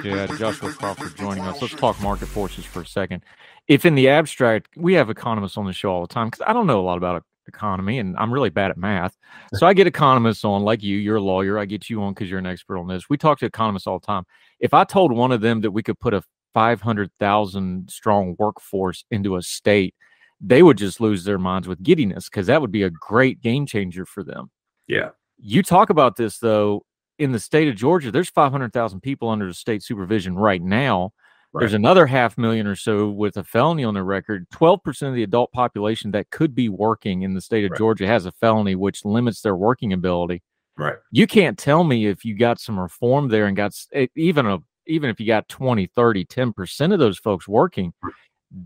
Yeah, 0.05 0.27
Joshua 0.38 0.71
Crawford 0.71 1.17
joining 1.17 1.43
us. 1.45 1.59
Let's 1.59 1.74
talk 1.74 2.00
market 2.00 2.27
forces 2.27 2.63
for 2.63 2.81
a 2.81 2.85
second. 2.85 3.24
If 3.67 3.85
in 3.85 3.95
the 3.95 4.07
abstract, 4.07 4.69
we 4.77 4.93
have 4.93 5.09
economists 5.09 5.57
on 5.57 5.65
the 5.65 5.74
show 5.74 5.89
all 5.89 6.01
the 6.01 6.13
time 6.13 6.27
because 6.27 6.45
I 6.45 6.53
don't 6.53 6.67
know 6.67 6.79
a 6.79 6.85
lot 6.85 6.97
about 6.97 7.24
economy 7.47 7.97
and 7.97 8.15
I'm 8.17 8.31
really 8.31 8.51
bad 8.51 8.69
at 8.69 8.77
math. 8.77 9.17
So 9.55 9.65
I 9.65 9.74
get 9.74 9.88
economists 9.88 10.45
on, 10.45 10.62
like 10.62 10.83
you, 10.83 10.97
you're 10.97 11.15
a 11.15 11.21
lawyer. 11.21 11.57
I 11.57 11.65
get 11.65 11.89
you 11.89 12.03
on 12.03 12.13
because 12.13 12.29
you're 12.29 12.38
an 12.38 12.45
expert 12.45 12.77
on 12.77 12.88
this. 12.88 13.09
We 13.09 13.17
talk 13.17 13.39
to 13.39 13.47
economists 13.47 13.88
all 13.88 13.97
the 13.97 14.05
time. 14.05 14.25
If 14.59 14.75
I 14.75 14.83
told 14.83 15.12
one 15.12 15.31
of 15.31 15.41
them 15.41 15.62
that 15.62 15.71
we 15.71 15.81
could 15.81 16.00
put 16.00 16.13
a 16.13 16.21
500,000 16.53 17.89
strong 17.89 18.35
workforce 18.38 19.05
into 19.09 19.38
a 19.38 19.41
state, 19.41 19.95
they 20.39 20.62
would 20.62 20.77
just 20.77 21.01
lose 21.01 21.24
their 21.24 21.39
minds 21.39 21.67
with 21.67 21.81
giddiness 21.81 22.29
because 22.29 22.45
that 22.45 22.62
would 22.62 22.71
be 22.71 22.83
a 22.83 22.91
great 22.91 23.41
game 23.41 23.65
changer 23.65 24.05
for 24.05 24.24
them. 24.24 24.51
Yeah. 24.88 25.09
You 25.38 25.63
talk 25.63 25.89
about 25.89 26.15
this 26.15 26.38
though 26.38 26.85
in 27.19 27.31
the 27.31 27.39
state 27.39 27.67
of 27.67 27.75
Georgia, 27.75 28.12
there's 28.12 28.29
500,000 28.29 29.01
people 29.01 29.29
under 29.29 29.48
the 29.48 29.53
state 29.53 29.84
supervision 29.84 30.36
right 30.36 30.62
now. 30.62 31.12
Right. 31.53 31.62
There's 31.62 31.74
another 31.74 32.05
half 32.05 32.38
million 32.38 32.67
or 32.67 32.75
so 32.75 33.10
with 33.10 33.38
a 33.38 33.43
felony 33.43 33.86
on 33.86 33.93
their 33.93 34.03
record. 34.03 34.48
12% 34.50 35.07
of 35.07 35.13
the 35.13 35.24
adult 35.24 35.51
population 35.53 36.12
that 36.12 36.29
could 36.29 36.53
be 36.53 36.67
working 36.67 37.22
in 37.22 37.34
the 37.34 37.41
state 37.41 37.63
of 37.63 37.72
right. 37.72 37.77
Georgia 37.77 38.07
has 38.07 38.25
a 38.25 38.31
felony, 38.34 38.75
which 38.75 39.05
limits 39.05 39.41
their 39.41 39.55
working 39.55 39.93
ability. 39.93 40.43
Right. 40.77 40.98
You 41.12 41.27
can't 41.27 41.57
tell 41.57 41.86
me 41.86 42.07
if 42.07 42.25
you 42.25 42.38
got 42.38 42.60
some 42.60 42.77
reform 42.77 43.29
there 43.29 43.45
and 43.45 43.55
got 43.55 43.74
even 44.15 44.45
a 44.45 44.60
even 44.88 45.10
if 45.10 45.19
you 45.19 45.25
got 45.25 45.48
20, 45.50 45.88
30, 45.88 46.25
10% 46.25 46.93
of 46.93 47.00
those 47.00 47.17
folks 47.17 47.48
working, 47.48 47.93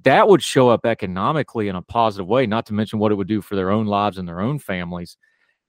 that 0.04 0.28
would 0.28 0.44
show 0.44 0.70
up 0.70 0.86
economically 0.86 1.68
in 1.68 1.76
a 1.76 1.82
positive 1.82 2.28
way, 2.28 2.46
not 2.46 2.66
to 2.68 2.74
mention 2.74 3.00
what 3.00 3.12
it 3.12 3.16
would 3.16 3.28
do 3.28 3.42
for 3.42 3.56
their 3.56 3.72
own 3.72 3.86
lives 3.86 4.18
and 4.18 4.28
their 4.28 4.42
own 4.42 4.60
families. 4.60 5.18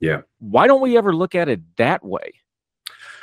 Yeah. 0.01 0.23
Why 0.39 0.67
don't 0.67 0.81
we 0.81 0.97
ever 0.97 1.15
look 1.15 1.35
at 1.35 1.49
it 1.49 1.61
that 1.77 2.05
way? 2.05 2.33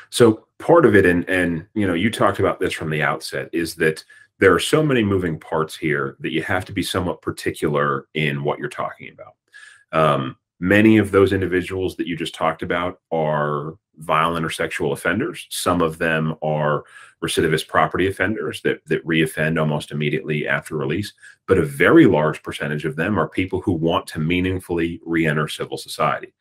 So 0.10 0.48
part 0.60 0.86
of 0.86 0.96
it, 0.96 1.06
and 1.06 1.28
and 1.30 1.66
you 1.74 1.88
know, 1.88 1.94
you 1.94 2.10
talked 2.10 2.40
about 2.40 2.60
this 2.60 2.74
from 2.74 2.90
the 2.90 3.02
outset, 3.02 3.50
is 3.54 3.76
that 3.76 4.04
there 4.40 4.54
are 4.54 4.60
so 4.60 4.84
many 4.84 5.04
moving 5.04 5.40
parts 5.40 5.76
here 5.76 6.16
that 6.20 6.32
you 6.32 6.44
have 6.44 6.66
to 6.66 6.72
be 6.72 6.84
somewhat 6.84 7.22
particular 7.22 8.08
in 8.14 8.44
what 8.44 8.60
you're 8.60 8.70
talking 8.70 9.12
about. 9.12 9.36
Um, 9.92 10.38
many 10.60 10.98
of 10.98 11.12
those 11.12 11.34
individuals 11.34 11.96
that 11.96 12.08
you 12.08 12.16
just 12.16 12.36
talked 12.36 12.62
about 12.62 13.00
are 13.12 13.76
violent 13.98 14.46
or 14.46 14.50
sexual 14.50 14.92
offenders. 14.92 15.48
Some 15.50 15.82
of 15.82 15.98
them 15.98 16.36
are 16.44 16.84
recidivist 17.24 17.68
property 17.68 18.08
offenders 18.08 18.62
that 18.62 18.80
that 18.86 19.06
reoffend 19.06 19.60
almost 19.60 19.92
immediately 19.92 20.48
after 20.48 20.78
release. 20.78 21.14
But 21.48 21.58
a 21.58 21.66
very 21.66 22.06
large 22.06 22.44
percentage 22.44 22.86
of 22.86 22.96
them 22.96 23.20
are 23.20 23.28
people 23.28 23.62
who 23.62 23.72
want 23.72 24.08
to 24.08 24.20
meaningfully 24.20 25.02
re-enter 25.04 25.48
civil 25.48 25.78
society. 25.78 26.34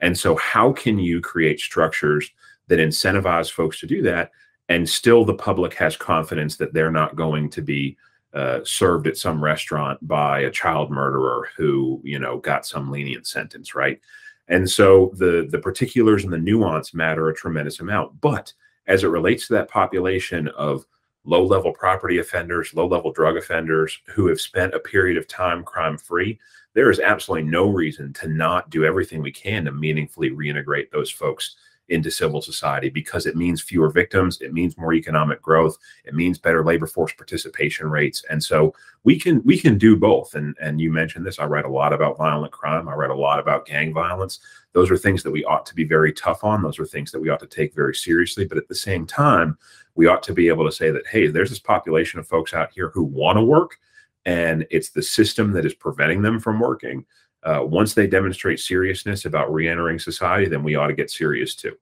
And 0.00 0.18
so, 0.18 0.36
how 0.36 0.72
can 0.72 0.98
you 0.98 1.20
create 1.20 1.60
structures 1.60 2.30
that 2.68 2.78
incentivize 2.78 3.50
folks 3.50 3.80
to 3.80 3.86
do 3.86 4.02
that 4.02 4.30
and 4.68 4.88
still 4.88 5.24
the 5.24 5.34
public 5.34 5.74
has 5.74 5.96
confidence 5.96 6.56
that 6.56 6.72
they're 6.72 6.90
not 6.90 7.16
going 7.16 7.50
to 7.50 7.62
be 7.62 7.96
uh, 8.32 8.60
served 8.64 9.06
at 9.06 9.16
some 9.16 9.42
restaurant 9.42 9.98
by 10.06 10.40
a 10.40 10.50
child 10.50 10.90
murderer 10.90 11.48
who 11.56 12.00
you 12.02 12.18
know 12.18 12.38
got 12.38 12.66
some 12.66 12.90
lenient 12.90 13.26
sentence 13.26 13.74
right? 13.74 14.00
And 14.48 14.68
so 14.68 15.12
the 15.14 15.46
the 15.50 15.58
particulars 15.58 16.24
and 16.24 16.32
the 16.32 16.38
nuance 16.38 16.94
matter 16.94 17.28
a 17.28 17.34
tremendous 17.34 17.80
amount. 17.80 18.20
But 18.20 18.52
as 18.86 19.04
it 19.04 19.08
relates 19.08 19.46
to 19.46 19.54
that 19.54 19.70
population 19.70 20.48
of 20.48 20.84
low 21.24 21.44
level 21.44 21.72
property 21.72 22.18
offenders 22.18 22.74
low 22.74 22.86
level 22.86 23.12
drug 23.12 23.36
offenders 23.36 23.98
who 24.06 24.26
have 24.26 24.40
spent 24.40 24.74
a 24.74 24.80
period 24.80 25.16
of 25.16 25.26
time 25.26 25.62
crime 25.62 25.96
free 25.96 26.38
there 26.74 26.90
is 26.90 27.00
absolutely 27.00 27.48
no 27.48 27.66
reason 27.66 28.12
to 28.12 28.28
not 28.28 28.68
do 28.68 28.84
everything 28.84 29.22
we 29.22 29.32
can 29.32 29.64
to 29.64 29.72
meaningfully 29.72 30.30
reintegrate 30.30 30.90
those 30.90 31.10
folks 31.10 31.56
into 31.88 32.10
civil 32.10 32.40
society 32.40 32.88
because 32.88 33.26
it 33.26 33.36
means 33.36 33.60
fewer 33.60 33.90
victims, 33.90 34.40
it 34.40 34.52
means 34.52 34.78
more 34.78 34.94
economic 34.94 35.42
growth, 35.42 35.76
it 36.04 36.14
means 36.14 36.38
better 36.38 36.64
labor 36.64 36.86
force 36.86 37.12
participation 37.12 37.88
rates. 37.90 38.24
And 38.30 38.42
so 38.42 38.74
we 39.04 39.18
can 39.18 39.42
we 39.44 39.58
can 39.58 39.76
do 39.76 39.96
both. 39.96 40.34
And 40.34 40.56
and 40.60 40.80
you 40.80 40.90
mentioned 40.90 41.26
this, 41.26 41.38
I 41.38 41.44
write 41.44 41.66
a 41.66 41.70
lot 41.70 41.92
about 41.92 42.16
violent 42.16 42.52
crime, 42.52 42.88
I 42.88 42.94
write 42.94 43.10
a 43.10 43.14
lot 43.14 43.38
about 43.38 43.66
gang 43.66 43.92
violence. 43.92 44.40
Those 44.72 44.90
are 44.90 44.96
things 44.96 45.22
that 45.22 45.30
we 45.30 45.44
ought 45.44 45.66
to 45.66 45.74
be 45.74 45.84
very 45.84 46.12
tough 46.12 46.42
on. 46.42 46.62
Those 46.62 46.80
are 46.80 46.86
things 46.86 47.12
that 47.12 47.20
we 47.20 47.28
ought 47.28 47.40
to 47.40 47.46
take 47.46 47.74
very 47.74 47.94
seriously, 47.94 48.44
but 48.44 48.58
at 48.58 48.68
the 48.68 48.74
same 48.74 49.06
time, 49.06 49.56
we 49.94 50.06
ought 50.06 50.22
to 50.24 50.32
be 50.32 50.48
able 50.48 50.64
to 50.64 50.72
say 50.72 50.90
that 50.90 51.06
hey, 51.06 51.26
there's 51.28 51.50
this 51.50 51.58
population 51.58 52.18
of 52.18 52.26
folks 52.26 52.54
out 52.54 52.70
here 52.72 52.90
who 52.90 53.04
want 53.04 53.36
to 53.36 53.44
work 53.44 53.78
and 54.26 54.66
it's 54.70 54.90
the 54.90 55.02
system 55.02 55.52
that 55.52 55.66
is 55.66 55.74
preventing 55.74 56.22
them 56.22 56.40
from 56.40 56.58
working 56.58 57.04
uh, 57.44 57.60
once 57.62 57.94
they 57.94 58.06
demonstrate 58.06 58.60
seriousness 58.60 59.24
about 59.24 59.52
reentering 59.52 59.98
society, 59.98 60.48
then 60.48 60.62
we 60.62 60.76
ought 60.76 60.86
to 60.86 60.94
get 60.94 61.10
serious 61.10 61.54
too. 61.54 61.76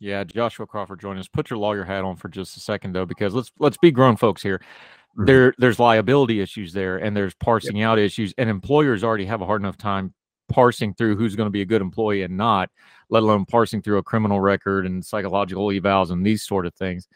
Yeah, 0.00 0.24
Joshua 0.24 0.66
Crawford 0.66 1.00
join 1.00 1.18
us. 1.18 1.28
Put 1.28 1.50
your 1.50 1.58
lawyer 1.58 1.84
hat 1.84 2.04
on 2.04 2.16
for 2.16 2.28
just 2.28 2.56
a 2.56 2.60
second 2.60 2.94
though, 2.94 3.06
because 3.06 3.34
let's 3.34 3.52
let's 3.58 3.78
be 3.78 3.90
grown 3.90 4.16
folks 4.16 4.42
here. 4.42 4.58
Mm-hmm. 4.58 5.24
There 5.26 5.54
there's 5.58 5.78
liability 5.78 6.40
issues 6.40 6.72
there, 6.72 6.96
and 6.96 7.16
there's 7.16 7.34
parsing 7.34 7.76
yep. 7.76 7.88
out 7.90 7.98
issues, 7.98 8.34
and 8.38 8.50
employers 8.50 9.04
already 9.04 9.26
have 9.26 9.40
a 9.40 9.46
hard 9.46 9.62
enough 9.62 9.76
time 9.76 10.14
parsing 10.48 10.94
through 10.94 11.16
who's 11.16 11.36
going 11.36 11.46
to 11.46 11.52
be 11.52 11.62
a 11.62 11.66
good 11.66 11.80
employee 11.80 12.22
and 12.22 12.36
not, 12.36 12.70
let 13.08 13.22
alone 13.22 13.46
parsing 13.46 13.80
through 13.80 13.98
a 13.98 14.02
criminal 14.02 14.40
record 14.40 14.84
and 14.84 15.04
psychological 15.04 15.68
evals 15.68 16.10
and 16.10 16.24
these 16.24 16.42
sort 16.42 16.66
of 16.66 16.74
things 16.74 17.08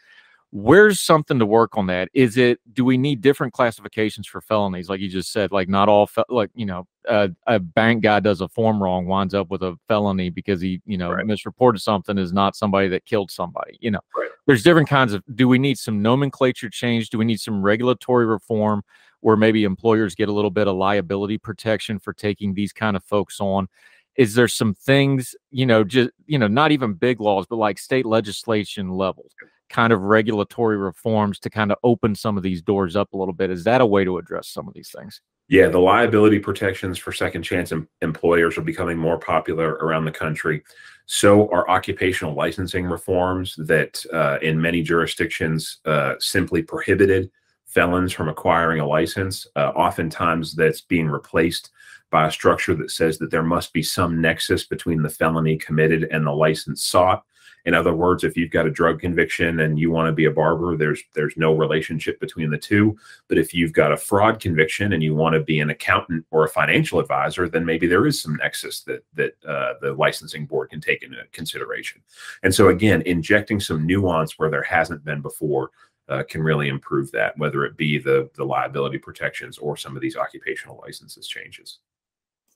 where's 0.51 0.99
something 0.99 1.37
to 1.39 1.45
work 1.45 1.77
on 1.77 1.87
that? 1.87 2.09
Is 2.13 2.37
it 2.37 2.59
do 2.73 2.83
we 2.83 2.97
need 2.97 3.21
different 3.21 3.53
classifications 3.53 4.27
for 4.27 4.41
felonies? 4.41 4.89
Like 4.89 4.99
you 4.99 5.09
just 5.09 5.31
said 5.31 5.51
like 5.51 5.69
not 5.69 5.89
all 5.89 6.07
fe- 6.07 6.23
like 6.29 6.49
you 6.55 6.65
know 6.65 6.87
a, 7.07 7.29
a 7.47 7.59
bank 7.59 8.03
guy 8.03 8.19
does 8.19 8.41
a 8.41 8.47
form 8.47 8.81
wrong 8.81 9.05
winds 9.05 9.33
up 9.33 9.49
with 9.49 9.61
a 9.61 9.77
felony 9.87 10.29
because 10.29 10.61
he 10.61 10.81
you 10.85 10.97
know 10.97 11.11
right. 11.11 11.25
misreported 11.25 11.81
something 11.81 12.17
is 12.17 12.33
not 12.33 12.55
somebody 12.55 12.87
that 12.87 13.05
killed 13.05 13.31
somebody 13.31 13.77
you 13.79 13.91
know? 13.91 13.99
Right. 14.17 14.29
there's 14.47 14.63
different 14.63 14.89
kinds 14.89 15.13
of 15.13 15.23
do 15.35 15.47
we 15.47 15.59
need 15.59 15.77
some 15.77 16.01
nomenclature 16.01 16.69
change? 16.69 17.09
Do 17.09 17.17
we 17.17 17.25
need 17.25 17.39
some 17.39 17.61
regulatory 17.61 18.25
reform 18.25 18.83
where 19.21 19.37
maybe 19.37 19.65
employers 19.65 20.15
get 20.15 20.29
a 20.29 20.33
little 20.33 20.51
bit 20.51 20.67
of 20.67 20.75
liability 20.75 21.37
protection 21.37 21.99
for 21.99 22.13
taking 22.13 22.53
these 22.53 22.73
kind 22.73 22.95
of 22.95 23.03
folks 23.03 23.39
on? 23.39 23.67
Is 24.15 24.33
there 24.33 24.47
some 24.47 24.73
things 24.73 25.35
you 25.51 25.67
know 25.67 25.83
just 25.83 26.09
you 26.25 26.39
know 26.39 26.47
not 26.47 26.71
even 26.71 26.93
big 26.93 27.21
laws 27.21 27.45
but 27.47 27.57
like 27.57 27.77
state 27.77 28.07
legislation 28.07 28.89
levels 28.89 29.31
kind 29.69 29.93
of 29.93 30.01
regulatory 30.01 30.77
reforms 30.77 31.39
to 31.39 31.49
kind 31.49 31.71
of 31.71 31.77
open 31.83 32.15
some 32.15 32.37
of 32.37 32.43
these 32.43 32.61
doors 32.61 32.95
up 32.95 33.13
a 33.13 33.17
little 33.17 33.33
bit. 33.33 33.49
Is 33.49 33.63
that 33.65 33.81
a 33.81 33.85
way 33.85 34.03
to 34.03 34.17
address 34.17 34.47
some 34.47 34.67
of 34.67 34.73
these 34.73 34.91
things? 34.95 35.21
Yeah, 35.47 35.67
the 35.67 35.79
liability 35.79 36.37
protections 36.37 36.99
for 36.99 37.11
second 37.11 37.41
chance 37.41 37.71
em- 37.71 37.89
employers 38.01 38.57
are 38.57 38.61
becoming 38.61 38.97
more 38.97 39.17
popular 39.17 39.73
around 39.75 40.05
the 40.05 40.11
country. 40.11 40.63
So 41.07 41.49
are 41.49 41.67
occupational 41.67 42.35
licensing 42.35 42.85
reforms 42.85 43.55
that, 43.57 44.03
uh, 44.13 44.37
in 44.43 44.61
many 44.61 44.83
jurisdictions, 44.83 45.79
uh, 45.85 46.15
simply 46.19 46.61
prohibited 46.61 47.31
felons 47.65 48.13
from 48.13 48.29
acquiring 48.29 48.79
a 48.79 48.87
license. 48.87 49.47
Uh, 49.55 49.71
oftentimes, 49.75 50.53
that's 50.53 50.81
being 50.81 51.07
replaced 51.07 51.71
by 52.11 52.27
a 52.27 52.31
structure 52.31 52.75
that 52.75 52.91
says 52.91 53.17
that 53.17 53.31
there 53.31 53.43
must 53.43 53.73
be 53.73 53.83
some 53.83 54.21
nexus 54.21 54.65
between 54.65 55.01
the 55.01 55.09
felony 55.09 55.57
committed 55.57 56.07
and 56.11 56.25
the 56.25 56.31
license 56.31 56.83
sought. 56.83 57.23
In 57.65 57.73
other 57.73 57.93
words, 57.93 58.23
if 58.23 58.37
you've 58.37 58.51
got 58.51 58.65
a 58.65 58.71
drug 58.71 58.99
conviction 58.99 59.59
and 59.59 59.77
you 59.77 59.91
want 59.91 60.07
to 60.07 60.13
be 60.13 60.25
a 60.25 60.31
barber, 60.31 60.77
there's 60.77 61.01
there's 61.13 61.35
no 61.37 61.53
relationship 61.53 62.19
between 62.19 62.49
the 62.49 62.57
two. 62.57 62.97
But 63.27 63.37
if 63.37 63.53
you've 63.53 63.73
got 63.73 63.91
a 63.91 63.97
fraud 63.97 64.39
conviction 64.39 64.93
and 64.93 65.03
you 65.03 65.15
want 65.15 65.33
to 65.33 65.39
be 65.39 65.59
an 65.59 65.69
accountant 65.69 66.25
or 66.31 66.43
a 66.43 66.49
financial 66.49 66.99
advisor, 66.99 67.49
then 67.49 67.65
maybe 67.65 67.87
there 67.87 68.07
is 68.07 68.21
some 68.21 68.35
nexus 68.35 68.81
that 68.83 69.03
that 69.13 69.33
uh, 69.47 69.73
the 69.81 69.93
licensing 69.93 70.45
board 70.45 70.69
can 70.69 70.81
take 70.81 71.03
into 71.03 71.17
consideration. 71.31 72.01
And 72.43 72.53
so 72.53 72.69
again, 72.69 73.01
injecting 73.03 73.59
some 73.59 73.85
nuance 73.85 74.39
where 74.39 74.49
there 74.49 74.63
hasn't 74.63 75.03
been 75.03 75.21
before 75.21 75.71
uh, 76.07 76.23
can 76.27 76.41
really 76.41 76.69
improve 76.69 77.11
that, 77.11 77.37
whether 77.37 77.65
it 77.65 77.77
be 77.77 77.97
the 77.97 78.29
the 78.35 78.43
liability 78.43 78.97
protections 78.97 79.57
or 79.57 79.77
some 79.77 79.95
of 79.95 80.01
these 80.01 80.15
occupational 80.15 80.81
licenses 80.83 81.27
changes. 81.27 81.79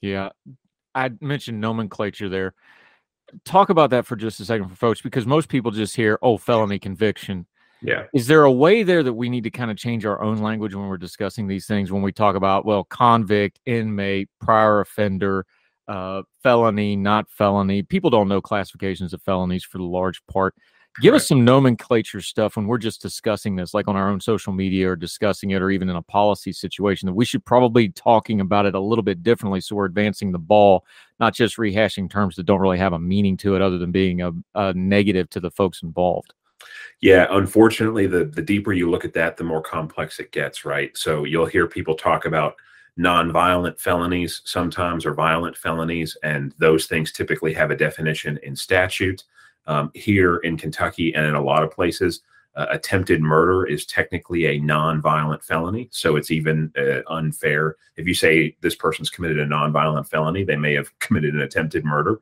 Yeah, 0.01 0.29
I 0.95 1.12
mentioned 1.22 1.62
nomenclature 1.62 2.29
there 2.29 2.53
talk 3.46 3.70
about 3.70 3.90
that 3.92 4.06
for 4.06 4.16
just 4.16 4.40
a 4.40 4.46
second 4.46 4.70
for 4.70 4.75
folks 4.75 5.02
because 5.02 5.25
most 5.25 5.50
people 5.50 5.72
just 5.72 5.96
hear 5.96 6.20
oh 6.22 6.38
felony 6.38 6.80
conviction. 6.80 7.46
Yeah. 7.82 8.04
Is 8.13 8.28
there 8.28 8.44
a 8.44 8.52
way 8.52 8.84
there 8.84 9.04
that 9.04 9.13
we 9.13 9.30
need 9.30 9.44
to 9.44 9.52
kind 9.52 9.70
of 9.70 9.78
change 9.78 10.06
our 10.06 10.22
own 10.22 10.38
language 10.38 10.74
when 10.74 10.88
we're 10.88 10.98
discussing 10.98 11.48
these 11.48 11.68
things 11.68 11.92
when 11.92 12.02
we 12.02 12.13
talk 12.13 12.36
about 12.36 12.66
well 12.66 12.86
convict 12.86 13.60
inmate 13.66 14.30
prior 14.40 14.80
offender 14.80 15.46
uh, 15.88 16.22
felony 16.42 16.96
not 16.96 17.30
felony? 17.30 17.84
People 17.84 18.10
don't 18.10 18.30
know 18.30 18.42
classifications 18.42 19.13
of 19.13 19.22
felonies 19.22 19.66
for 19.66 19.80
the 19.80 19.84
large 19.84 20.25
part 20.28 20.56
Give 21.02 21.16
us 21.16 21.28
some 21.28 21.44
nomenclature 21.44 22.22
stuff 22.22 22.56
when 22.56 22.68
we're 22.68 22.78
just 22.78 23.02
discussing 23.02 23.56
this, 23.56 23.74
like 23.74 23.88
on 23.88 23.96
our 23.96 24.10
own 24.10 24.22
social 24.22 24.54
media 24.54 24.90
or 24.90 24.96
discussing 24.96 25.52
it, 25.52 25.62
or 25.62 25.72
even 25.72 25.90
in 25.90 25.96
a 25.96 26.04
policy 26.04 26.54
situation, 26.54 27.08
that 27.08 27.14
we 27.14 27.26
should 27.26 27.44
probably 27.44 27.90
talking 27.90 28.42
about 28.42 28.68
it 28.68 28.76
a 28.76 28.80
little 28.80 29.04
bit 29.04 29.24
differently 29.24 29.60
so 29.60 29.76
we're 29.76 29.86
advancing 29.86 30.32
the 30.32 30.38
ball, 30.38 30.86
not 31.20 31.34
just 31.34 31.58
rehashing 31.58 32.10
terms 32.10 32.36
that 32.36 32.46
don't 32.46 32.62
really 32.62 32.78
have 32.78 32.94
a 32.94 33.00
meaning 33.00 33.36
to 33.38 33.56
it 33.56 33.62
other 33.62 33.80
than 33.80 33.92
being 33.92 34.22
a, 34.22 34.32
a 34.54 34.74
negative 34.74 35.30
to 35.32 35.40
the 35.40 35.50
folks 35.50 35.82
involved. 35.82 36.34
Yeah, 37.02 37.28
unfortunately, 37.32 38.08
the 38.08 38.26
the 38.26 38.42
deeper 38.42 38.72
you 38.72 38.90
look 38.90 39.04
at 39.04 39.14
that, 39.14 39.36
the 39.36 39.44
more 39.44 39.62
complex 39.62 40.20
it 40.20 40.32
gets, 40.32 40.64
right? 40.64 40.96
So 40.96 41.24
you'll 41.24 41.46
hear 41.46 41.68
people 41.68 41.96
talk 41.96 42.26
about 42.26 42.56
nonviolent 43.00 43.80
felonies 43.80 44.42
sometimes 44.46 45.06
or 45.06 45.14
violent 45.14 45.58
felonies, 45.58 46.16
and 46.24 46.54
those 46.60 46.86
things 46.86 47.12
typically 47.12 47.54
have 47.54 47.72
a 47.72 47.76
definition 47.76 48.40
in 48.44 48.56
statute 48.56 49.24
um, 49.67 49.91
here 49.93 50.38
in 50.38 50.58
Kentucky 50.58 51.13
and 51.13 51.25
in 51.25 51.36
a 51.36 51.43
lot 51.43 51.63
of 51.63 51.72
places. 51.72 52.22
Uh, 52.55 52.67
attempted 52.70 53.20
murder 53.20 53.65
is 53.65 53.84
technically 53.84 54.46
a 54.46 54.60
non-violent 54.60 55.43
felony, 55.43 55.89
so 55.91 56.15
it's 56.15 56.29
even 56.29 56.72
uh, 56.77 57.00
unfair 57.12 57.77
if 57.96 58.08
you 58.08 58.13
say 58.13 58.55
this 58.62 58.75
person's 58.75 59.10
committed 59.10 59.39
a 59.39 59.46
non-violent 59.46 60.08
felony, 60.08 60.43
they 60.43 60.55
may 60.55 60.74
have 60.74 60.98
committed 61.00 61.34
an 61.34 61.41
attempted 61.41 61.86
murder, 61.86 62.20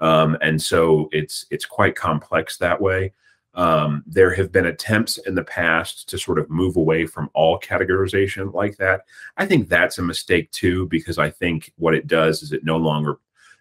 um, 0.00 0.36
and 0.40 0.60
so 0.60 1.08
it's 1.12 1.46
it's 1.50 1.64
quite 1.64 1.96
complex 1.96 2.58
that 2.58 2.80
way. 2.80 3.12
Um, 3.54 4.02
there 4.04 4.34
have 4.34 4.50
been 4.50 4.66
attempts 4.66 5.16
in 5.18 5.36
the 5.36 5.44
past 5.44 6.08
to 6.08 6.18
sort 6.18 6.40
of 6.40 6.50
move 6.50 6.76
away 6.76 7.06
from 7.06 7.30
all 7.34 7.60
categorization 7.60 8.52
like 8.52 8.76
that. 8.78 9.02
I 9.36 9.46
think 9.46 9.68
that's 9.68 9.98
a 9.98 10.02
mistake 10.02 10.50
too, 10.50 10.88
because 10.88 11.18
I 11.18 11.30
think 11.30 11.72
what 11.76 11.94
it 11.94 12.08
does 12.08 12.42
is 12.42 12.52
it 12.52 12.64
no 12.64 12.76
longer 12.76 13.18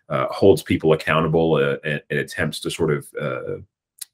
uh, 0.10 0.28
holds 0.30 0.62
people 0.62 0.94
accountable 0.94 1.56
uh, 1.56 1.78
and, 1.84 2.02
and, 2.10 2.20
attempts 2.20 2.60
to 2.60 2.70
sort 2.70 2.92
of 2.92 3.08
uh, 3.20 3.58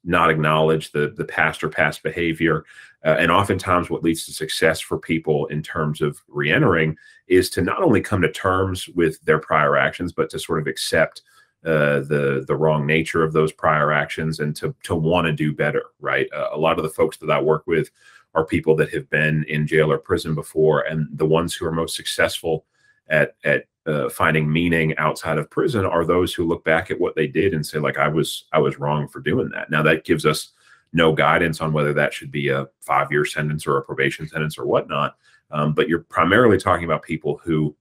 not 0.04 0.30
acknowledge 0.30 0.92
the 0.92 1.12
the 1.16 1.24
past 1.24 1.62
or 1.62 1.68
past 1.68 2.02
behavior. 2.02 2.64
Uh, 3.04 3.16
and 3.18 3.30
oftentimes, 3.30 3.90
what 3.90 4.02
leads 4.02 4.24
to 4.26 4.32
success 4.32 4.80
for 4.80 4.98
people 4.98 5.46
in 5.46 5.62
terms 5.62 6.00
of 6.00 6.22
reentering 6.28 6.96
is 7.28 7.50
to 7.50 7.62
not 7.62 7.82
only 7.82 8.00
come 8.00 8.22
to 8.22 8.30
terms 8.30 8.88
with 8.88 9.20
their 9.22 9.38
prior 9.38 9.76
actions, 9.76 10.12
but 10.12 10.30
to 10.30 10.38
sort 10.38 10.60
of 10.60 10.66
accept 10.66 11.22
uh, 11.64 12.00
the 12.00 12.44
the 12.46 12.56
wrong 12.56 12.86
nature 12.86 13.22
of 13.22 13.32
those 13.32 13.52
prior 13.52 13.92
actions 13.92 14.40
and 14.40 14.56
to 14.56 14.74
to 14.82 14.94
want 14.94 15.26
to 15.26 15.32
do 15.32 15.52
better. 15.52 15.84
Right. 16.00 16.28
Uh, 16.32 16.48
a 16.52 16.58
lot 16.58 16.78
of 16.78 16.84
the 16.84 16.90
folks 16.90 17.16
that 17.18 17.30
I 17.30 17.40
work 17.40 17.66
with 17.66 17.90
are 18.34 18.46
people 18.46 18.76
that 18.76 18.90
have 18.90 19.10
been 19.10 19.44
in 19.48 19.66
jail 19.66 19.90
or 19.92 19.98
prison 19.98 20.34
before, 20.34 20.82
and 20.82 21.08
the 21.12 21.26
ones 21.26 21.54
who 21.54 21.66
are 21.66 21.72
most 21.72 21.96
successful 21.96 22.64
at 23.08 23.34
at 23.44 23.66
uh, 23.90 24.08
finding 24.08 24.50
meaning 24.50 24.96
outside 24.98 25.38
of 25.38 25.50
prison 25.50 25.84
are 25.84 26.04
those 26.04 26.32
who 26.32 26.46
look 26.46 26.64
back 26.64 26.90
at 26.90 27.00
what 27.00 27.16
they 27.16 27.26
did 27.26 27.54
and 27.54 27.66
say 27.66 27.78
like 27.78 27.98
I 27.98 28.08
was 28.08 28.44
I 28.52 28.58
was 28.58 28.78
wrong 28.78 29.08
for 29.08 29.20
doing 29.20 29.50
that. 29.50 29.70
Now 29.70 29.82
that 29.82 30.04
gives 30.04 30.24
us 30.24 30.52
no 30.92 31.12
guidance 31.12 31.60
on 31.60 31.72
whether 31.72 31.92
that 31.94 32.12
should 32.12 32.30
be 32.30 32.48
a 32.48 32.66
five 32.80 33.10
year 33.10 33.24
sentence 33.24 33.66
or 33.66 33.76
a 33.76 33.82
probation 33.82 34.28
sentence 34.28 34.58
or 34.58 34.66
whatnot. 34.66 35.16
Um, 35.50 35.72
but 35.74 35.88
you're 35.88 36.04
primarily 36.04 36.58
talking 36.58 36.84
about 36.84 37.02
people 37.02 37.40
who 37.42 37.74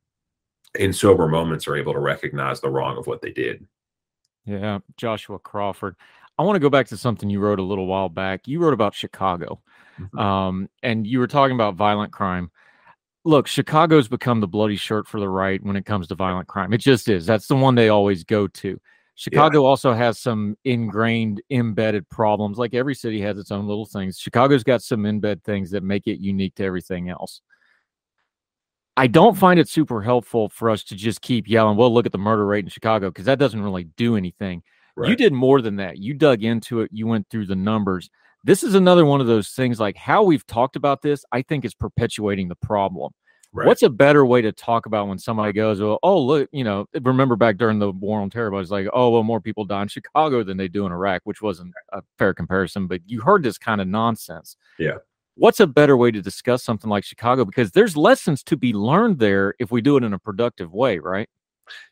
in 0.78 0.94
sober 0.94 1.28
moments 1.28 1.68
are 1.68 1.76
able 1.76 1.94
to 1.94 2.00
recognize 2.00 2.60
the 2.60 2.70
wrong 2.70 2.98
of 2.98 3.08
what 3.08 3.22
they 3.22 3.32
did. 3.32 3.66
Yeah, 4.46 4.80
Joshua 4.98 5.40
Crawford. 5.40 5.96
I 6.38 6.44
want 6.44 6.56
to 6.56 6.60
go 6.60 6.70
back 6.70 6.88
to 6.88 6.98
something 6.98 7.30
you 7.30 7.40
wrote 7.40 7.60
a 7.60 7.64
little 7.64 7.86
while 7.86 8.10
back. 8.10 8.48
You 8.48 8.60
wrote 8.60 8.74
about 8.74 8.96
Chicago, 8.96 9.62
mm-hmm. 10.00 10.18
um, 10.18 10.70
and 10.82 11.06
you 11.06 11.20
were 11.20 11.28
talking 11.28 11.56
about 11.56 11.76
violent 11.76 12.14
crime. 12.14 12.50
Look, 13.30 13.46
Chicago's 13.46 14.08
become 14.08 14.40
the 14.40 14.48
bloody 14.48 14.76
shirt 14.76 15.06
for 15.06 15.20
the 15.20 15.30
right 15.30 15.64
when 15.64 15.76
it 15.76 15.86
comes 15.86 16.08
to 16.08 16.16
violent 16.16 16.48
crime. 16.48 16.74
It 16.74 16.80
just 16.80 17.08
is. 17.08 17.28
That's 17.28 17.46
the 17.46 17.56
one 17.56 17.76
they 17.76 17.90
always 17.90 18.24
go 18.24 18.48
to. 18.48 18.82
Chicago 19.14 19.62
yeah. 19.62 19.68
also 19.68 19.94
has 19.94 20.18
some 20.18 20.58
ingrained, 20.66 21.40
embedded 21.52 22.10
problems. 22.10 22.58
Like 22.58 22.74
every 22.74 22.96
city 22.96 23.22
has 23.22 23.38
its 23.38 23.52
own 23.52 23.68
little 23.68 23.86
things. 23.86 24.18
Chicago's 24.18 24.64
got 24.64 24.82
some 24.82 25.04
embed 25.04 25.44
things 25.44 25.70
that 25.70 25.84
make 25.84 26.08
it 26.08 26.20
unique 26.20 26.56
to 26.56 26.64
everything 26.64 27.08
else. 27.10 27.42
I 28.98 29.06
don't 29.06 29.38
find 29.38 29.60
it 29.60 29.70
super 29.70 30.02
helpful 30.02 30.50
for 30.50 30.72
us 30.72 30.84
to 30.86 30.96
just 30.96 31.22
keep 31.22 31.48
yelling, 31.48 31.78
well, 31.78 31.94
look 31.94 32.08
at 32.08 32.12
the 32.12 32.18
murder 32.18 32.48
rate 32.48 32.66
in 32.66 32.70
Chicago, 32.72 33.12
because 33.12 33.26
that 33.26 33.38
doesn't 33.38 33.62
really 33.62 33.84
do 33.96 34.16
anything. 34.16 34.64
Right. 34.96 35.08
You 35.08 35.16
did 35.16 35.34
more 35.34 35.62
than 35.62 35.76
that. 35.76 36.00
You 36.00 36.16
dug 36.16 36.44
into 36.44 36.82
it, 36.82 36.90
you 36.92 37.06
went 37.06 37.30
through 37.30 37.46
the 37.46 37.56
numbers. 37.56 38.10
This 38.44 38.64
is 38.64 38.76
another 38.76 39.06
one 39.06 39.22
of 39.22 39.28
those 39.28 39.50
things 39.50 39.80
like 39.80 39.98
how 39.98 40.24
we've 40.24 40.46
talked 40.46 40.76
about 40.76 41.02
this, 41.02 41.26
I 41.32 41.42
think 41.42 41.66
is 41.66 41.74
perpetuating 41.74 42.48
the 42.48 42.56
problem. 42.56 43.12
Right. 43.52 43.66
What's 43.66 43.82
a 43.82 43.90
better 43.90 44.26
way 44.26 44.42
to 44.44 44.52
talk 44.52 44.86
about 44.86 45.08
when 45.08 45.18
somebody 45.18 45.54
goes, 45.54 45.82
well, 45.82 45.98
oh, 46.04 46.22
look, 46.22 46.48
you 46.52 46.64
know, 46.64 46.86
remember 47.02 47.36
back 47.36 47.58
during 47.58 47.80
the 47.80 47.92
war 47.92 48.22
on 48.22 48.30
terror, 48.30 48.54
I 48.54 48.58
was 48.58 48.70
like, 48.70 48.88
oh, 48.94 49.10
well, 49.10 49.24
more 49.24 49.42
people 49.42 49.66
die 49.66 49.82
in 49.82 49.88
Chicago 49.88 50.44
than 50.44 50.56
they 50.56 50.68
do 50.68 50.86
in 50.86 50.92
Iraq, 50.92 51.22
which 51.24 51.42
wasn't 51.42 51.74
a 51.92 52.02
fair 52.20 52.34
comparison, 52.34 52.86
but 52.86 53.02
you 53.08 53.22
heard 53.22 53.42
this 53.42 53.58
kind 53.58 53.82
of 53.82 53.88
nonsense. 53.88 54.56
Yeah 54.78 54.98
what's 55.40 55.62
a 55.62 55.68
better 55.68 55.96
way 55.96 56.12
to 56.12 56.22
discuss 56.22 56.64
something 56.64 56.90
like 56.90 57.04
Chicago? 57.04 57.46
Because 57.46 57.72
there's 57.72 57.98
lessons 57.98 58.44
to 58.44 58.58
be 58.58 58.74
learned 58.74 59.20
there 59.20 59.56
if 59.58 59.72
we 59.72 59.82
do 59.82 59.98
it 59.98 60.04
in 60.04 60.14
a 60.14 60.20
productive 60.20 60.74
way, 60.74 61.00
right? 61.00 61.30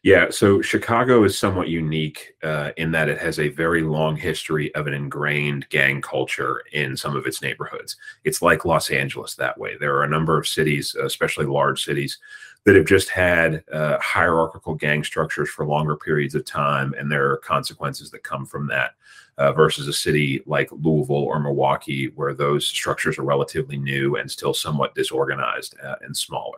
Yeah, 0.04 0.30
so 0.30 0.62
Chicago 0.62 1.24
is 1.24 1.38
somewhat 1.38 1.68
unique 1.68 2.36
uh, 2.44 2.72
in 2.78 2.92
that 2.92 3.10
it 3.10 3.20
has 3.20 3.40
a 3.40 3.50
very 3.50 3.82
long 3.82 4.16
history 4.16 4.74
of 4.76 4.88
an 4.88 4.94
ingrained 4.94 5.68
gang 5.70 6.02
culture 6.02 6.63
in 6.72 6.96
some 6.96 7.16
of 7.16 7.26
its 7.26 7.42
neighborhoods. 7.42 7.98
It's 8.24 8.42
like 8.42 8.66
Los 8.66 8.90
Angeles 8.90 9.36
that 9.36 9.58
way. 9.58 9.76
There 9.78 9.96
are 9.96 10.04
a 10.04 10.10
number 10.10 10.38
of 10.38 10.48
cities, 10.48 10.96
especially 10.96 11.46
large 11.46 11.84
cities, 11.84 12.20
that 12.66 12.76
have 12.76 12.86
just 12.86 13.10
had 13.10 13.63
uh, 13.72 13.98
hierarchical 14.00 14.76
gang 14.76 15.04
structures 15.04 15.50
for 15.50 15.66
longer 15.66 15.96
periods 15.96 16.36
of 16.36 16.46
time, 16.46 16.94
and 16.98 17.12
there 17.12 17.32
are 17.32 17.38
consequences 17.38 18.12
that 18.12 18.24
come 18.24 18.46
from 18.46 18.68
that. 18.68 18.92
Uh, 19.40 19.54
versus 19.54 19.88
a 19.88 19.94
city 19.94 20.42
like 20.48 20.68
Louisville 20.72 21.16
or 21.16 21.40
Milwaukee, 21.40 22.08
where 22.16 22.34
those 22.34 22.66
structures 22.66 23.20
are 23.20 23.24
relatively 23.24 23.78
new 23.78 24.16
and 24.16 24.32
still 24.32 24.52
somewhat 24.52 24.96
disorganized 24.96 25.76
uh, 25.84 25.94
and 26.02 26.18
smaller. 26.18 26.58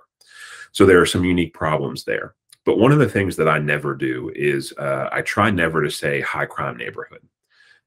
So 0.71 0.85
there 0.85 1.01
are 1.01 1.05
some 1.05 1.25
unique 1.25 1.53
problems 1.53 2.05
there. 2.05 2.35
But 2.65 2.77
one 2.77 2.91
of 2.91 2.99
the 2.99 3.09
things 3.09 3.35
that 3.37 3.47
I 3.47 3.59
never 3.59 3.95
do 3.95 4.31
is 4.35 4.73
uh, 4.77 5.09
I 5.11 5.21
try 5.21 5.49
never 5.49 5.83
to 5.83 5.89
say 5.89 6.21
high 6.21 6.45
crime 6.45 6.77
neighborhood. 6.77 7.21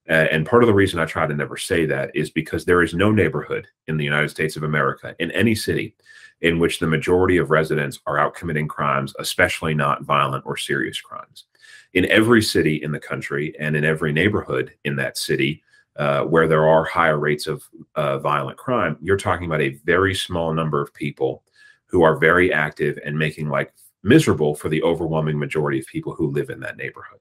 and 0.06 0.46
part 0.46 0.62
of 0.62 0.66
the 0.66 0.74
reason 0.74 0.98
I 0.98 1.04
try 1.04 1.26
to 1.26 1.34
never 1.34 1.56
say 1.56 1.86
that 1.86 2.10
is 2.14 2.30
because 2.30 2.64
there 2.64 2.82
is 2.82 2.94
no 2.94 3.12
neighborhood 3.12 3.66
in 3.86 3.96
the 3.96 4.04
United 4.04 4.30
States 4.30 4.56
of 4.56 4.62
America, 4.64 5.14
in 5.20 5.30
any 5.30 5.54
city, 5.54 5.94
in 6.40 6.58
which 6.58 6.80
the 6.80 6.86
majority 6.86 7.36
of 7.36 7.50
residents 7.50 8.00
are 8.06 8.18
out 8.18 8.34
committing 8.34 8.66
crimes, 8.66 9.14
especially 9.18 9.74
not 9.74 10.02
violent 10.02 10.44
or 10.44 10.56
serious 10.56 11.00
crimes. 11.00 11.44
In 11.94 12.04
every 12.06 12.42
city 12.42 12.82
in 12.82 12.90
the 12.90 12.98
country 12.98 13.54
and 13.60 13.76
in 13.76 13.84
every 13.84 14.12
neighborhood 14.12 14.72
in 14.84 14.96
that 14.96 15.16
city, 15.16 15.62
uh, 15.96 16.22
where 16.22 16.48
there 16.48 16.66
are 16.66 16.84
higher 16.84 17.18
rates 17.18 17.46
of 17.46 17.62
uh, 17.94 18.18
violent 18.18 18.58
crime, 18.58 18.96
you're 19.00 19.16
talking 19.16 19.46
about 19.46 19.60
a 19.60 19.78
very 19.84 20.14
small 20.14 20.52
number 20.52 20.80
of 20.80 20.92
people 20.94 21.44
who 21.86 22.02
are 22.02 22.16
very 22.16 22.52
active 22.52 22.98
and 23.04 23.16
making 23.16 23.48
life 23.48 23.68
miserable 24.02 24.54
for 24.54 24.68
the 24.68 24.82
overwhelming 24.82 25.38
majority 25.38 25.78
of 25.78 25.86
people 25.86 26.14
who 26.14 26.26
live 26.28 26.50
in 26.50 26.60
that 26.60 26.76
neighborhood. 26.76 27.20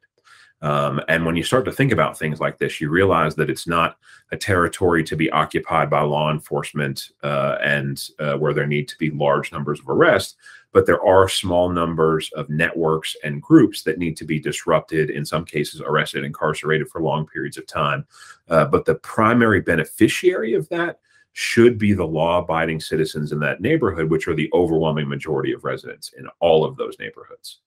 Um, 0.61 1.01
and 1.07 1.25
when 1.25 1.35
you 1.35 1.43
start 1.43 1.65
to 1.65 1.71
think 1.71 1.91
about 1.91 2.17
things 2.17 2.39
like 2.39 2.59
this, 2.59 2.79
you 2.79 2.89
realize 2.89 3.33
that 3.35 3.49
it's 3.49 3.65
not 3.65 3.97
a 4.31 4.37
territory 4.37 5.03
to 5.05 5.15
be 5.15 5.29
occupied 5.31 5.89
by 5.89 6.01
law 6.01 6.31
enforcement 6.31 7.09
uh, 7.23 7.57
and 7.63 8.09
uh, 8.19 8.35
where 8.35 8.53
there 8.53 8.67
need 8.67 8.87
to 8.89 8.97
be 8.97 9.09
large 9.09 9.51
numbers 9.51 9.79
of 9.79 9.89
arrests, 9.89 10.35
but 10.71 10.85
there 10.85 11.03
are 11.03 11.27
small 11.27 11.69
numbers 11.69 12.29
of 12.35 12.49
networks 12.49 13.15
and 13.23 13.41
groups 13.41 13.81
that 13.83 13.97
need 13.97 14.15
to 14.17 14.25
be 14.25 14.39
disrupted, 14.39 15.09
in 15.09 15.25
some 15.25 15.45
cases, 15.45 15.81
arrested, 15.81 16.23
incarcerated 16.23 16.87
for 16.89 17.01
long 17.01 17.25
periods 17.25 17.57
of 17.57 17.65
time. 17.65 18.05
Uh, 18.47 18.65
but 18.65 18.85
the 18.85 18.95
primary 18.95 19.61
beneficiary 19.61 20.53
of 20.53 20.69
that 20.69 20.99
should 21.33 21.77
be 21.77 21.93
the 21.93 22.05
law 22.05 22.39
abiding 22.39 22.79
citizens 22.79 23.31
in 23.31 23.39
that 23.39 23.61
neighborhood, 23.61 24.09
which 24.09 24.27
are 24.27 24.35
the 24.35 24.49
overwhelming 24.53 25.07
majority 25.07 25.53
of 25.53 25.63
residents 25.63 26.11
in 26.17 26.27
all 26.39 26.65
of 26.65 26.75
those 26.77 26.97
neighborhoods. 26.99 27.59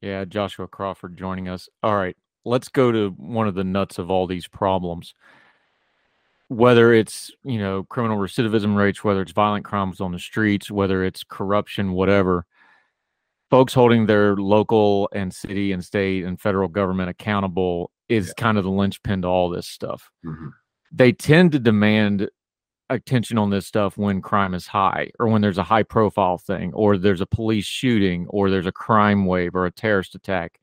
Yeah, 0.00 0.24
Joshua 0.24 0.66
Crawford 0.66 1.16
joining 1.16 1.48
us. 1.48 1.68
All 1.82 1.96
right 1.96 2.16
let's 2.44 2.68
go 2.68 2.90
to 2.92 3.10
one 3.10 3.48
of 3.48 3.54
the 3.54 3.64
nuts 3.64 3.98
of 3.98 4.10
all 4.10 4.26
these 4.26 4.46
problems 4.46 5.14
whether 6.48 6.92
it's 6.92 7.30
you 7.44 7.58
know 7.58 7.84
criminal 7.84 8.18
recidivism 8.18 8.76
rates 8.76 9.02
whether 9.02 9.22
it's 9.22 9.32
violent 9.32 9.64
crimes 9.64 10.00
on 10.00 10.12
the 10.12 10.18
streets 10.18 10.70
whether 10.70 11.04
it's 11.04 11.24
corruption 11.24 11.92
whatever 11.92 12.44
folks 13.50 13.72
holding 13.72 14.06
their 14.06 14.36
local 14.36 15.08
and 15.12 15.32
city 15.32 15.72
and 15.72 15.84
state 15.84 16.24
and 16.24 16.40
federal 16.40 16.68
government 16.68 17.08
accountable 17.08 17.90
is 18.08 18.28
yeah. 18.28 18.42
kind 18.42 18.58
of 18.58 18.64
the 18.64 18.70
linchpin 18.70 19.22
to 19.22 19.28
all 19.28 19.48
this 19.48 19.66
stuff 19.66 20.10
mm-hmm. 20.24 20.48
they 20.90 21.12
tend 21.12 21.52
to 21.52 21.58
demand 21.58 22.28
attention 22.94 23.38
on 23.38 23.50
this 23.50 23.66
stuff 23.66 23.96
when 23.96 24.20
crime 24.20 24.54
is 24.54 24.66
high 24.66 25.10
or 25.18 25.28
when 25.28 25.42
there's 25.42 25.58
a 25.58 25.62
high 25.62 25.82
profile 25.82 26.38
thing 26.38 26.72
or 26.74 26.96
there's 26.96 27.20
a 27.20 27.26
police 27.26 27.66
shooting 27.66 28.26
or 28.28 28.50
there's 28.50 28.66
a 28.66 28.72
crime 28.72 29.26
wave 29.26 29.54
or 29.54 29.66
a 29.66 29.70
terrorist 29.70 30.14
attack 30.14 30.58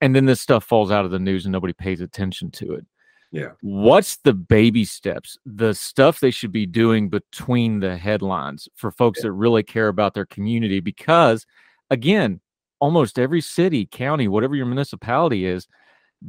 and 0.00 0.16
then 0.16 0.26
this 0.26 0.40
stuff 0.40 0.64
falls 0.64 0.90
out 0.90 1.04
of 1.04 1.10
the 1.12 1.18
news 1.18 1.44
and 1.44 1.52
nobody 1.52 1.72
pays 1.72 2.00
attention 2.00 2.50
to 2.50 2.74
it. 2.74 2.84
Yeah. 3.30 3.52
What's 3.62 4.16
the 4.16 4.34
baby 4.34 4.84
steps? 4.84 5.38
The 5.46 5.74
stuff 5.74 6.20
they 6.20 6.32
should 6.32 6.52
be 6.52 6.66
doing 6.66 7.08
between 7.08 7.80
the 7.80 7.96
headlines 7.96 8.68
for 8.74 8.90
folks 8.90 9.20
yeah. 9.20 9.28
that 9.28 9.32
really 9.32 9.62
care 9.62 9.88
about 9.88 10.12
their 10.12 10.26
community 10.26 10.80
because 10.80 11.46
again, 11.88 12.40
almost 12.80 13.18
every 13.18 13.40
city, 13.40 13.86
county, 13.86 14.26
whatever 14.26 14.56
your 14.56 14.66
municipality 14.66 15.46
is, 15.46 15.68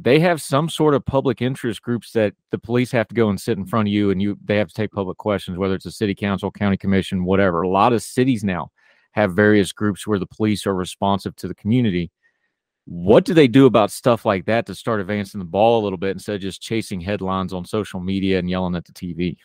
they 0.00 0.18
have 0.18 0.42
some 0.42 0.68
sort 0.68 0.94
of 0.94 1.04
public 1.04 1.40
interest 1.40 1.82
groups 1.82 2.12
that 2.12 2.34
the 2.50 2.58
police 2.58 2.90
have 2.90 3.08
to 3.08 3.14
go 3.14 3.28
and 3.28 3.40
sit 3.40 3.58
in 3.58 3.66
front 3.66 3.88
of 3.88 3.92
you 3.92 4.10
and 4.10 4.20
you 4.20 4.36
they 4.44 4.56
have 4.56 4.68
to 4.68 4.74
take 4.74 4.90
public 4.90 5.18
questions 5.18 5.56
whether 5.56 5.74
it's 5.74 5.86
a 5.86 5.92
city 5.92 6.14
council, 6.14 6.50
county 6.50 6.76
commission, 6.76 7.24
whatever. 7.24 7.62
A 7.62 7.68
lot 7.68 7.92
of 7.92 8.02
cities 8.02 8.42
now 8.42 8.70
have 9.12 9.34
various 9.34 9.72
groups 9.72 10.06
where 10.06 10.18
the 10.18 10.26
police 10.26 10.66
are 10.66 10.74
responsive 10.74 11.36
to 11.36 11.48
the 11.48 11.54
community 11.54 12.10
what 12.86 13.24
do 13.24 13.32
they 13.32 13.48
do 13.48 13.66
about 13.66 13.90
stuff 13.90 14.24
like 14.24 14.44
that 14.46 14.66
to 14.66 14.74
start 14.74 15.00
advancing 15.00 15.38
the 15.38 15.46
ball 15.46 15.80
a 15.80 15.84
little 15.84 15.98
bit 15.98 16.10
instead 16.10 16.36
of 16.36 16.42
just 16.42 16.60
chasing 16.60 17.00
headlines 17.00 17.52
on 17.52 17.64
social 17.64 18.00
media 18.00 18.38
and 18.38 18.50
yelling 18.50 18.74
at 18.74 18.84
the 18.84 18.92
TV? 18.92 19.36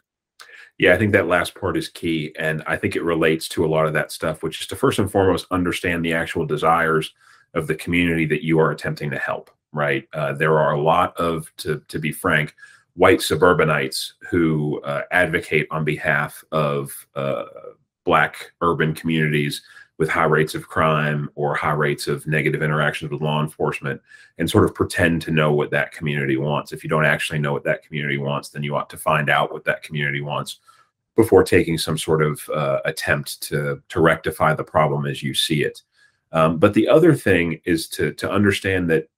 Yeah, 0.77 0.93
I 0.93 0.97
think 0.97 1.13
that 1.13 1.27
last 1.27 1.55
part 1.55 1.77
is 1.77 1.89
key. 1.89 2.33
And 2.38 2.63
I 2.67 2.75
think 2.75 2.95
it 2.95 3.03
relates 3.03 3.47
to 3.49 3.65
a 3.65 3.67
lot 3.67 3.85
of 3.85 3.93
that 3.93 4.12
stuff, 4.12 4.43
which 4.43 4.62
is 4.62 4.67
to 4.67 4.75
first 4.75 4.99
and 4.99 5.12
foremost 5.12 5.47
understand 5.51 6.03
the 6.03 6.13
actual 6.13 6.45
desires 6.45 7.13
of 7.53 7.67
the 7.67 7.75
community 7.75 8.25
that 8.25 8.43
you 8.43 8.59
are 8.59 8.71
attempting 8.71 9.09
to 9.12 9.17
help, 9.17 9.49
right? 9.73 10.08
Uh, 10.13 10.34
there 10.34 10.60
are 10.60 10.73
a 10.73 10.82
lot 10.82 11.15
of, 11.17 11.51
to, 11.58 11.82
to 11.88 11.99
be 11.99 12.12
frank, 12.12 12.55
white 12.95 13.21
suburbanites 13.21 14.13
who 14.29 14.82
uh, 14.82 15.03
advocate 15.12 15.67
on 15.71 15.84
behalf 15.86 16.43
of 16.51 17.08
uh, 17.15 17.45
black 18.03 18.51
urban 18.62 18.93
communities 18.93 19.62
with 19.99 20.10
high 20.10 20.23
rates 20.25 20.55
of 20.55 20.67
crime 20.67 21.29
or 21.36 21.53
high 21.53 21.73
rates 21.73 22.08
of 22.08 22.25
negative 22.25 22.63
interactions 22.63 23.12
with 23.12 23.21
law 23.21 23.41
enforcement 23.41 24.01
and 24.38 24.49
sort 24.49 24.63
of 24.63 24.73
pretend 24.73 25.21
to 25.21 25.32
know 25.32 25.53
what 25.53 25.69
that 25.71 25.91
community 25.91 26.38
wants. 26.38 26.71
If 26.71 26.84
you 26.84 26.89
don't 26.89 27.05
actually 27.05 27.39
know 27.39 27.51
what 27.51 27.65
that 27.65 27.84
community 27.84 28.17
wants, 28.17 28.49
then 28.49 28.63
you 28.63 28.75
ought 28.75 28.89
to 28.91 28.97
find 28.97 29.29
out 29.29 29.51
what 29.51 29.65
that 29.65 29.84
community 29.84 30.21
wants 30.21 30.60
before 31.15 31.43
taking 31.43 31.77
some 31.77 31.97
sort 31.97 32.21
of 32.21 32.49
uh, 32.49 32.79
attempt 32.86 33.41
to 33.43 33.84
to 33.89 33.99
rectify 33.99 34.53
the 34.53 34.63
problem 34.63 35.05
as 35.05 35.21
you 35.21 35.34
see 35.34 35.63
it. 35.63 35.82
Um, 36.32 36.58
but 36.60 36.73
the 36.73 36.88
other 36.88 37.13
thing 37.13 37.60
is 37.65 37.89
to 37.89 38.13
to 38.13 38.32
understand 38.32 38.89
that 38.89 39.10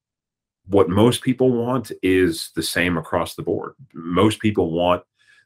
what 0.71 0.89
most 0.89 1.21
people 1.21 1.51
want 1.51 1.91
is 2.01 2.51
the 2.55 2.63
same 2.63 2.97
across 2.97 3.35
the 3.35 3.43
board. 3.43 3.73
Most 3.93 4.39
people 4.39 4.71
want 4.71 5.03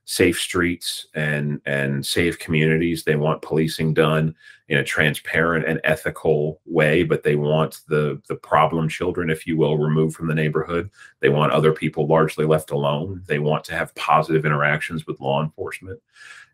safe 0.07 0.39
streets 0.39 1.07
and 1.15 1.59
and 1.65 2.05
safe 2.05 2.37
communities. 2.37 3.03
They 3.03 3.15
want 3.15 3.41
policing 3.41 3.95
done 3.95 4.35
in 4.67 4.77
a 4.77 4.83
transparent 4.83 5.65
and 5.67 5.81
ethical 5.83 6.61
way, 6.65 7.03
but 7.03 7.23
they 7.23 7.35
want 7.35 7.81
the 7.87 8.21
the 8.27 8.35
problem 8.35 8.87
children, 8.87 9.31
if 9.31 9.47
you 9.47 9.57
will, 9.57 9.79
removed 9.79 10.15
from 10.15 10.27
the 10.27 10.35
neighborhood. 10.35 10.91
They 11.21 11.29
want 11.29 11.51
other 11.51 11.73
people 11.73 12.05
largely 12.05 12.45
left 12.45 12.69
alone. 12.69 13.23
They 13.25 13.39
want 13.39 13.63
to 13.65 13.75
have 13.75 13.95
positive 13.95 14.45
interactions 14.45 15.07
with 15.07 15.19
law 15.19 15.41
enforcement. 15.41 15.99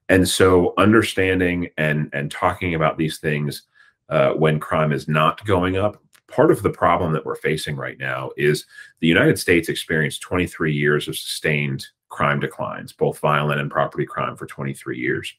And 0.08 0.28
so 0.28 0.74
understanding 0.78 1.70
and 1.78 2.10
and 2.14 2.32
talking 2.32 2.74
about 2.74 2.98
these 2.98 3.18
things 3.18 3.64
uh, 4.08 4.32
when 4.32 4.62
crime 4.62 4.94
is 4.94 5.10
not 5.10 5.46
going 5.46 5.76
up 5.76 6.02
part 6.32 6.52
of 6.52 6.64
the 6.64 6.70
problem 6.70 7.12
that 7.14 7.26
we're 7.26 7.36
facing 7.36 7.76
right 7.76 8.00
now 8.00 8.32
is 8.38 8.66
the 9.00 9.08
United 9.08 9.38
States 9.38 9.70
experienced 9.70 10.22
23 10.22 10.74
years 10.74 11.08
of 11.08 11.18
sustained 11.18 11.88
crime 12.10 12.40
declines, 12.40 12.94
both 12.94 13.20
violent 13.20 13.60
and 13.60 13.72
property 13.72 14.06
crime 14.06 14.36
for 14.36 14.46
23 14.46 14.98
years. 14.98 15.34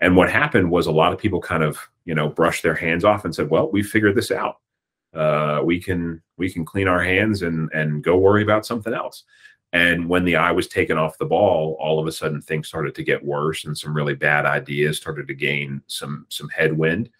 And 0.00 0.16
what 0.16 0.30
happened 0.30 0.70
was 0.70 0.86
a 0.86 0.92
lot 0.92 1.12
of 1.12 1.18
people 1.18 1.40
kind 1.40 1.62
of, 1.62 1.78
you 2.04 2.14
know, 2.14 2.28
brushed 2.28 2.62
their 2.62 2.74
hands 2.74 3.04
off 3.04 3.24
and 3.24 3.34
said, 3.34 3.50
"Well, 3.50 3.70
we 3.70 3.82
figured 3.82 4.14
this 4.14 4.30
out. 4.30 4.58
Uh, 5.14 5.60
we 5.64 5.80
can 5.80 6.22
we 6.36 6.50
can 6.50 6.64
clean 6.64 6.88
our 6.88 7.02
hands 7.02 7.42
and 7.42 7.70
and 7.74 8.02
go 8.02 8.16
worry 8.16 8.42
about 8.42 8.64
something 8.64 8.94
else." 8.94 9.24
And 9.72 10.08
when 10.08 10.24
the 10.24 10.36
eye 10.36 10.52
was 10.52 10.66
taken 10.66 10.98
off 10.98 11.18
the 11.18 11.26
ball, 11.26 11.76
all 11.78 12.00
of 12.00 12.06
a 12.06 12.12
sudden 12.12 12.40
things 12.40 12.66
started 12.66 12.94
to 12.94 13.04
get 13.04 13.24
worse, 13.24 13.64
and 13.64 13.76
some 13.76 13.94
really 13.94 14.14
bad 14.14 14.46
ideas 14.46 14.96
started 14.96 15.28
to 15.28 15.34
gain 15.34 15.82
some 15.86 16.26
some 16.28 16.48
headwind. 16.48 17.10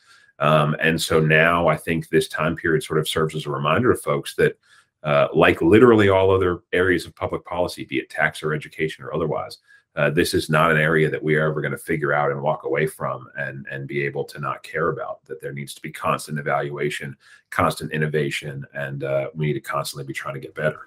Um, 0.40 0.74
and 0.80 1.00
so 1.00 1.20
now 1.20 1.68
I 1.68 1.76
think 1.76 2.08
this 2.08 2.28
time 2.28 2.56
period 2.56 2.82
sort 2.82 2.98
of 2.98 3.08
serves 3.08 3.34
as 3.34 3.46
a 3.46 3.50
reminder 3.50 3.92
to 3.92 4.00
folks 4.00 4.34
that, 4.36 4.58
uh, 5.02 5.28
like 5.34 5.62
literally 5.62 6.08
all 6.08 6.30
other 6.30 6.60
areas 6.72 7.06
of 7.06 7.14
public 7.14 7.44
policy, 7.44 7.84
be 7.84 7.98
it 7.98 8.10
tax 8.10 8.42
or 8.42 8.52
education 8.52 9.04
or 9.04 9.14
otherwise, 9.14 9.58
uh, 9.96 10.08
this 10.08 10.34
is 10.34 10.48
not 10.48 10.70
an 10.70 10.78
area 10.78 11.10
that 11.10 11.22
we 11.22 11.34
are 11.34 11.48
ever 11.48 11.60
going 11.60 11.72
to 11.72 11.78
figure 11.78 12.12
out 12.12 12.30
and 12.30 12.40
walk 12.40 12.64
away 12.64 12.86
from 12.86 13.28
and 13.36 13.66
and 13.70 13.88
be 13.88 14.02
able 14.02 14.24
to 14.24 14.38
not 14.38 14.62
care 14.62 14.90
about. 14.90 15.24
That 15.24 15.40
there 15.40 15.52
needs 15.52 15.74
to 15.74 15.82
be 15.82 15.90
constant 15.90 16.38
evaluation, 16.38 17.16
constant 17.50 17.92
innovation, 17.92 18.64
and 18.72 19.02
uh, 19.02 19.30
we 19.34 19.46
need 19.46 19.54
to 19.54 19.60
constantly 19.60 20.04
be 20.04 20.14
trying 20.14 20.34
to 20.34 20.40
get 20.40 20.54
better. 20.54 20.86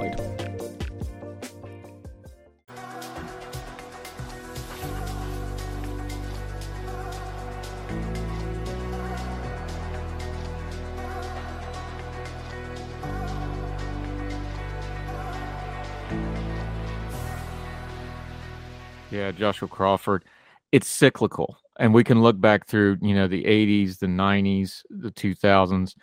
Yeah, 19.11 19.31
Joshua 19.31 19.67
Crawford. 19.67 20.23
It's 20.71 20.87
cyclical, 20.87 21.57
and 21.79 21.93
we 21.93 22.03
can 22.03 22.21
look 22.21 22.39
back 22.39 22.65
through, 22.65 22.97
you 23.01 23.13
know, 23.13 23.27
the 23.27 23.43
80s, 23.43 23.99
the 23.99 24.07
90s, 24.07 24.81
the 24.89 25.11
2000s. 25.11 25.95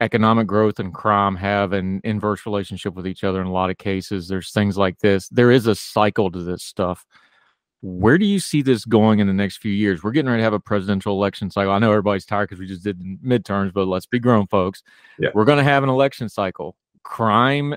Economic 0.00 0.46
growth 0.46 0.78
and 0.78 0.92
crime 0.92 1.36
have 1.36 1.72
an 1.72 2.02
inverse 2.04 2.44
relationship 2.44 2.94
with 2.94 3.06
each 3.06 3.24
other 3.24 3.40
in 3.40 3.46
a 3.46 3.52
lot 3.52 3.70
of 3.70 3.78
cases. 3.78 4.28
There's 4.28 4.52
things 4.52 4.76
like 4.76 4.98
this. 4.98 5.28
There 5.28 5.50
is 5.50 5.66
a 5.66 5.74
cycle 5.74 6.30
to 6.30 6.42
this 6.42 6.62
stuff. 6.62 7.06
Where 7.82 8.18
do 8.18 8.26
you 8.26 8.40
see 8.40 8.62
this 8.62 8.84
going 8.84 9.20
in 9.20 9.26
the 9.26 9.32
next 9.32 9.58
few 9.58 9.72
years? 9.72 10.02
We're 10.02 10.10
getting 10.10 10.30
ready 10.30 10.40
to 10.40 10.44
have 10.44 10.52
a 10.52 10.60
presidential 10.60 11.14
election 11.14 11.50
cycle. 11.50 11.72
I 11.72 11.78
know 11.78 11.90
everybody's 11.90 12.26
tired 12.26 12.48
because 12.48 12.60
we 12.60 12.66
just 12.66 12.84
did 12.84 13.00
midterms, 13.24 13.72
but 13.72 13.86
let's 13.86 14.06
be 14.06 14.18
grown, 14.18 14.46
folks. 14.48 14.82
Yeah. 15.18 15.30
We're 15.34 15.44
going 15.44 15.58
to 15.58 15.64
have 15.64 15.82
an 15.82 15.88
election 15.88 16.28
cycle. 16.28 16.76
Crime 17.02 17.74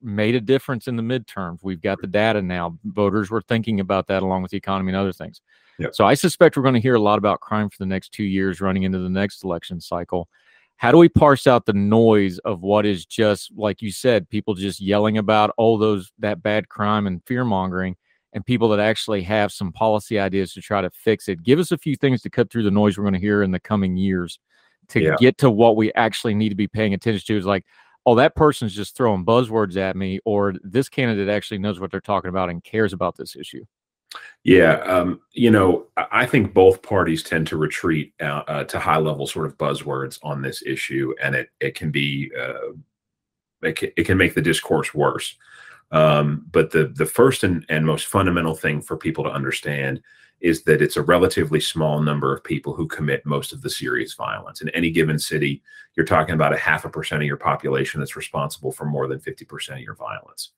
made 0.00 0.34
a 0.34 0.40
difference 0.40 0.88
in 0.88 0.96
the 0.96 1.02
midterms. 1.02 1.58
We've 1.62 1.80
got 1.80 2.00
the 2.00 2.06
data 2.06 2.40
now. 2.42 2.78
Voters 2.84 3.30
were 3.30 3.42
thinking 3.42 3.80
about 3.80 4.06
that 4.08 4.22
along 4.22 4.42
with 4.42 4.50
the 4.50 4.56
economy 4.56 4.90
and 4.90 4.96
other 4.96 5.12
things. 5.12 5.40
Yep. 5.78 5.94
So 5.94 6.04
I 6.04 6.14
suspect 6.14 6.56
we're 6.56 6.62
going 6.62 6.74
to 6.74 6.80
hear 6.80 6.94
a 6.94 7.00
lot 7.00 7.18
about 7.18 7.40
crime 7.40 7.68
for 7.68 7.78
the 7.78 7.86
next 7.86 8.12
two 8.12 8.24
years 8.24 8.60
running 8.60 8.84
into 8.84 8.98
the 8.98 9.08
next 9.08 9.42
election 9.42 9.80
cycle. 9.80 10.28
How 10.76 10.90
do 10.92 10.98
we 10.98 11.08
parse 11.08 11.46
out 11.46 11.66
the 11.66 11.72
noise 11.72 12.38
of 12.40 12.62
what 12.62 12.86
is 12.86 13.06
just 13.06 13.52
like 13.56 13.82
you 13.82 13.92
said, 13.92 14.28
people 14.28 14.54
just 14.54 14.80
yelling 14.80 15.18
about 15.18 15.52
all 15.56 15.78
those 15.78 16.12
that 16.18 16.42
bad 16.42 16.68
crime 16.68 17.06
and 17.06 17.22
fear 17.24 17.44
mongering, 17.44 17.96
and 18.32 18.44
people 18.44 18.68
that 18.70 18.80
actually 18.80 19.22
have 19.22 19.52
some 19.52 19.72
policy 19.72 20.18
ideas 20.18 20.52
to 20.54 20.60
try 20.60 20.80
to 20.80 20.90
fix 20.90 21.28
it? 21.28 21.42
Give 21.42 21.58
us 21.58 21.70
a 21.70 21.78
few 21.78 21.96
things 21.96 22.22
to 22.22 22.30
cut 22.30 22.50
through 22.50 22.64
the 22.64 22.70
noise 22.70 22.98
we're 22.98 23.04
going 23.04 23.14
to 23.14 23.20
hear 23.20 23.42
in 23.42 23.50
the 23.50 23.60
coming 23.60 23.96
years 23.96 24.38
to 24.88 25.00
Yeah. 25.00 25.16
get 25.18 25.38
to 25.38 25.50
what 25.50 25.76
we 25.76 25.92
actually 25.92 26.34
need 26.34 26.48
to 26.48 26.54
be 26.54 26.68
paying 26.68 26.94
attention 26.94 27.24
to. 27.26 27.36
Is 27.38 27.46
like, 27.46 27.64
oh, 28.06 28.14
that 28.16 28.34
person's 28.34 28.74
just 28.74 28.96
throwing 28.96 29.24
buzzwords 29.24 29.76
at 29.76 29.96
me, 29.96 30.20
or 30.24 30.54
this 30.62 30.88
candidate 30.88 31.28
actually 31.28 31.58
knows 31.58 31.80
what 31.80 31.90
they're 31.90 32.00
talking 32.00 32.30
about 32.30 32.50
and 32.50 32.64
cares 32.64 32.92
about 32.92 33.16
this 33.16 33.36
issue. 33.36 33.64
Yeah, 34.44 34.74
um, 34.80 35.20
you 35.32 35.50
know, 35.50 35.86
I 35.96 36.26
think 36.26 36.52
both 36.52 36.82
parties 36.82 37.22
tend 37.22 37.46
to 37.46 37.56
retreat 37.56 38.12
uh, 38.20 38.42
uh, 38.46 38.64
to 38.64 38.78
high 38.78 38.98
level 38.98 39.26
sort 39.26 39.46
of 39.46 39.56
buzzwords 39.56 40.18
on 40.22 40.42
this 40.42 40.62
issue, 40.66 41.14
and 41.22 41.34
it 41.34 41.48
it 41.60 41.74
can 41.74 41.90
be 41.90 42.30
uh, 42.38 42.72
it 43.62 43.76
can, 43.76 43.90
it 43.96 44.04
can 44.04 44.18
make 44.18 44.34
the 44.34 44.42
discourse 44.42 44.92
worse. 44.92 45.36
Um, 45.92 46.46
but 46.50 46.70
the 46.70 46.88
the 46.88 47.06
first 47.06 47.44
and, 47.44 47.64
and 47.68 47.86
most 47.86 48.06
fundamental 48.06 48.54
thing 48.54 48.82
for 48.82 48.96
people 48.96 49.24
to 49.24 49.30
understand 49.30 50.02
is 50.42 50.64
that 50.64 50.82
it's 50.82 50.96
a 50.96 51.02
relatively 51.02 51.60
small 51.60 52.02
number 52.02 52.34
of 52.34 52.42
people 52.42 52.74
who 52.74 52.86
commit 52.86 53.24
most 53.24 53.52
of 53.52 53.62
the 53.62 53.70
serious 53.70 54.14
violence. 54.14 54.60
In 54.60 54.68
any 54.70 54.90
given 54.90 55.18
city, 55.18 55.62
you're 55.94 56.04
talking 56.04 56.34
about 56.34 56.52
a 56.52 56.58
half 56.58 56.84
a 56.84 56.88
percent 56.88 57.22
of 57.22 57.26
your 57.26 57.36
population 57.36 58.00
that's 58.00 58.16
responsible 58.16 58.72
for 58.72 58.84
more 58.84 59.06
than 59.06 59.20
50% 59.20 59.74
of 59.74 59.80
your 59.80 59.94
violence. 59.94 60.50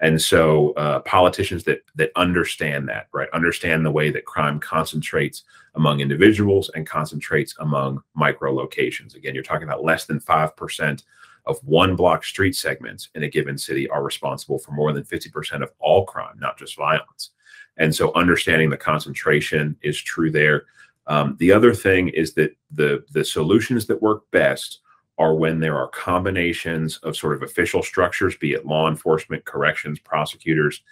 And 0.00 0.20
so 0.20 0.72
uh, 0.72 1.00
politicians 1.00 1.64
that 1.64 1.82
that 1.96 2.12
understand 2.14 2.88
that, 2.88 3.08
right, 3.12 3.28
understand 3.32 3.84
the 3.84 3.90
way 3.90 4.10
that 4.10 4.26
crime 4.26 4.60
concentrates 4.60 5.42
among 5.74 6.00
individuals 6.00 6.70
and 6.74 6.86
concentrates 6.86 7.54
among 7.58 8.02
micro 8.14 8.54
locations. 8.54 9.14
Again, 9.14 9.34
you're 9.34 9.42
talking 9.42 9.66
about 9.66 9.84
less 9.84 10.06
than 10.06 10.20
5% 10.20 11.02
of 11.46 11.58
one 11.64 11.96
block 11.96 12.24
street 12.24 12.54
segments 12.54 13.08
in 13.14 13.24
a 13.24 13.28
given 13.28 13.58
city 13.58 13.88
are 13.88 14.04
responsible 14.04 14.58
for 14.58 14.70
more 14.70 14.92
than 14.92 15.02
50% 15.02 15.62
of 15.62 15.72
all 15.80 16.04
crime, 16.04 16.38
not 16.38 16.58
just 16.58 16.76
violence. 16.76 17.30
And 17.76 17.94
so 17.94 18.12
understanding 18.14 18.70
the 18.70 18.76
concentration 18.76 19.76
is 19.82 20.00
true 20.00 20.30
there. 20.30 20.64
Um, 21.06 21.36
the 21.38 21.52
other 21.52 21.74
thing 21.74 22.08
is 22.10 22.34
that 22.34 22.56
the 22.70 23.04
the 23.12 23.24
solutions 23.24 23.86
that 23.86 24.02
work 24.02 24.30
best 24.30 24.80
are 25.18 25.34
when 25.34 25.60
there 25.60 25.76
are 25.76 25.88
combinations 25.88 26.98
of 26.98 27.16
sort 27.16 27.34
of 27.34 27.42
official 27.42 27.82
structures, 27.82 28.36
be 28.36 28.52
it 28.52 28.66
law 28.66 28.88
enforcement, 28.88 29.44
corrections, 29.44 29.98
prosecutors, 29.98 30.82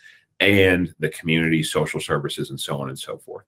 and 0.41 0.95
the 0.99 1.09
community, 1.11 1.63
social 1.63 2.01
services, 2.01 2.51
and 2.51 2.61
so 2.61 2.81
on 2.81 2.89
and 2.89 2.99
so 2.99 3.19
forth. 3.19 3.45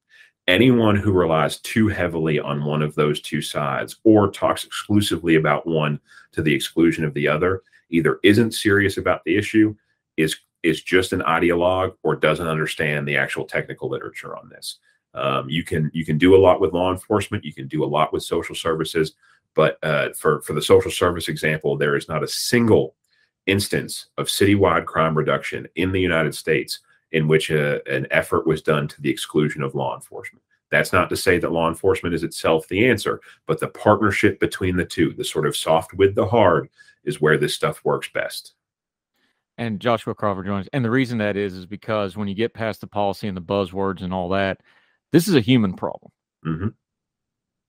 Anyone 0.48 0.96
who 0.96 1.12
relies 1.12 1.58
too 1.58 1.88
heavily 1.88 2.40
on 2.40 2.64
one 2.64 2.82
of 2.82 2.94
those 2.94 3.20
two 3.20 3.40
sides 3.40 3.96
or 4.04 4.30
talks 4.30 4.64
exclusively 4.64 5.36
about 5.36 5.66
one 5.66 6.00
to 6.32 6.42
the 6.42 6.54
exclusion 6.54 7.04
of 7.04 7.14
the 7.14 7.28
other 7.28 7.62
either 7.90 8.18
isn't 8.22 8.52
serious 8.52 8.96
about 8.96 9.22
the 9.24 9.36
issue, 9.36 9.76
is 10.16 10.36
is 10.62 10.82
just 10.82 11.12
an 11.12 11.20
ideologue, 11.20 11.94
or 12.02 12.16
doesn't 12.16 12.46
understand 12.46 13.06
the 13.06 13.16
actual 13.16 13.44
technical 13.44 13.88
literature 13.88 14.36
on 14.36 14.48
this. 14.48 14.78
Um, 15.14 15.48
you 15.48 15.64
can 15.64 15.90
you 15.92 16.04
can 16.04 16.18
do 16.18 16.34
a 16.34 16.38
lot 16.38 16.60
with 16.60 16.72
law 16.72 16.90
enforcement. 16.90 17.44
You 17.44 17.52
can 17.52 17.68
do 17.68 17.84
a 17.84 17.86
lot 17.86 18.12
with 18.12 18.22
social 18.22 18.54
services. 18.54 19.14
But 19.54 19.78
uh, 19.82 20.10
for 20.18 20.40
for 20.42 20.54
the 20.54 20.62
social 20.62 20.90
service 20.90 21.28
example, 21.28 21.76
there 21.76 21.96
is 21.96 22.08
not 22.08 22.22
a 22.22 22.28
single 22.28 22.94
instance 23.46 24.06
of 24.18 24.28
citywide 24.28 24.86
crime 24.86 25.16
reduction 25.16 25.66
in 25.74 25.92
the 25.92 26.00
United 26.00 26.34
States 26.34 26.80
in 27.10 27.28
which 27.28 27.50
a, 27.50 27.86
an 27.92 28.06
effort 28.10 28.46
was 28.46 28.62
done 28.62 28.88
to 28.88 29.00
the 29.02 29.10
exclusion 29.10 29.62
of 29.62 29.74
law 29.74 29.94
enforcement. 29.94 30.42
That's 30.70 30.92
not 30.92 31.10
to 31.10 31.16
say 31.16 31.38
that 31.38 31.52
law 31.52 31.68
enforcement 31.68 32.14
is 32.14 32.22
itself 32.22 32.66
the 32.68 32.88
answer, 32.88 33.20
but 33.46 33.60
the 33.60 33.68
partnership 33.68 34.40
between 34.40 34.76
the 34.76 34.86
two, 34.86 35.12
the 35.12 35.24
sort 35.24 35.46
of 35.46 35.54
soft 35.54 35.92
with 35.92 36.14
the 36.14 36.26
hard, 36.26 36.70
is 37.04 37.20
where 37.20 37.36
this 37.36 37.54
stuff 37.54 37.84
works 37.84 38.08
best. 38.14 38.54
And 39.58 39.80
Joshua 39.80 40.14
Crawford 40.14 40.46
joins. 40.46 40.68
And 40.72 40.84
the 40.84 40.90
reason 40.90 41.18
that 41.18 41.36
is, 41.36 41.54
is 41.54 41.66
because 41.66 42.16
when 42.16 42.28
you 42.28 42.34
get 42.34 42.54
past 42.54 42.80
the 42.80 42.86
policy 42.86 43.28
and 43.28 43.36
the 43.36 43.42
buzzwords 43.42 44.02
and 44.02 44.12
all 44.12 44.28
that, 44.30 44.60
this 45.12 45.28
is 45.28 45.34
a 45.34 45.40
human 45.40 45.74
problem. 45.74 46.10
Mm-hmm. 46.46 46.68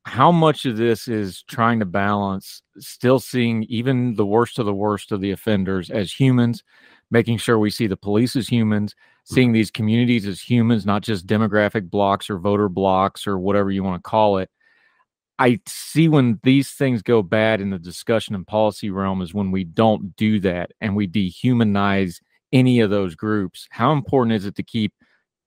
How 0.06 0.32
much 0.32 0.66
of 0.66 0.78
this 0.78 1.08
is 1.08 1.44
trying 1.44 1.80
to 1.80 1.86
balance 1.86 2.62
still 2.78 3.20
seeing 3.20 3.64
even 3.64 4.16
the 4.16 4.26
worst 4.26 4.60
of 4.60 4.66
the 4.66 4.74
worst 4.74 5.12
of 5.12 5.22
the 5.22 5.32
offenders 5.32 5.90
as 5.90 6.12
humans, 6.12 6.64
making 7.12 7.38
sure 7.38 7.58
we 7.58 7.70
see 7.70 7.88
the 7.88 7.96
police 7.96 8.36
as 8.36 8.48
humans, 8.48 8.96
seeing 9.24 9.54
these 9.54 9.72
communities 9.72 10.26
as 10.26 10.42
humans, 10.42 10.86
not 10.86 11.04
just 11.04 11.28
demographic 11.28 11.90
blocks 11.90 12.30
or 12.30 12.38
voter 12.38 12.68
blocks 12.68 13.26
or 13.26 13.40
whatever 13.40 13.72
you 13.72 13.84
want 13.84 14.04
to 14.04 14.10
call 14.10 14.38
it. 14.38 14.50
I 15.40 15.60
see 15.68 16.08
when 16.08 16.40
these 16.44 16.72
things 16.72 17.02
go 17.02 17.22
bad 17.22 17.60
in 17.60 17.72
the 17.72 17.80
discussion 17.80 18.36
and 18.36 18.46
policy 18.46 18.90
realm 18.90 19.22
is 19.22 19.34
when 19.34 19.52
we 19.52 19.64
don't 19.64 20.16
do 20.16 20.40
that 20.42 20.72
and 20.80 20.96
we 20.96 21.08
dehumanize 21.08 22.22
any 22.52 22.80
of 22.80 22.90
those 22.90 23.16
groups. 23.16 23.68
How 23.72 23.92
important 23.92 24.36
is 24.36 24.46
it 24.46 24.56
to 24.56 24.64
keep 24.64 24.94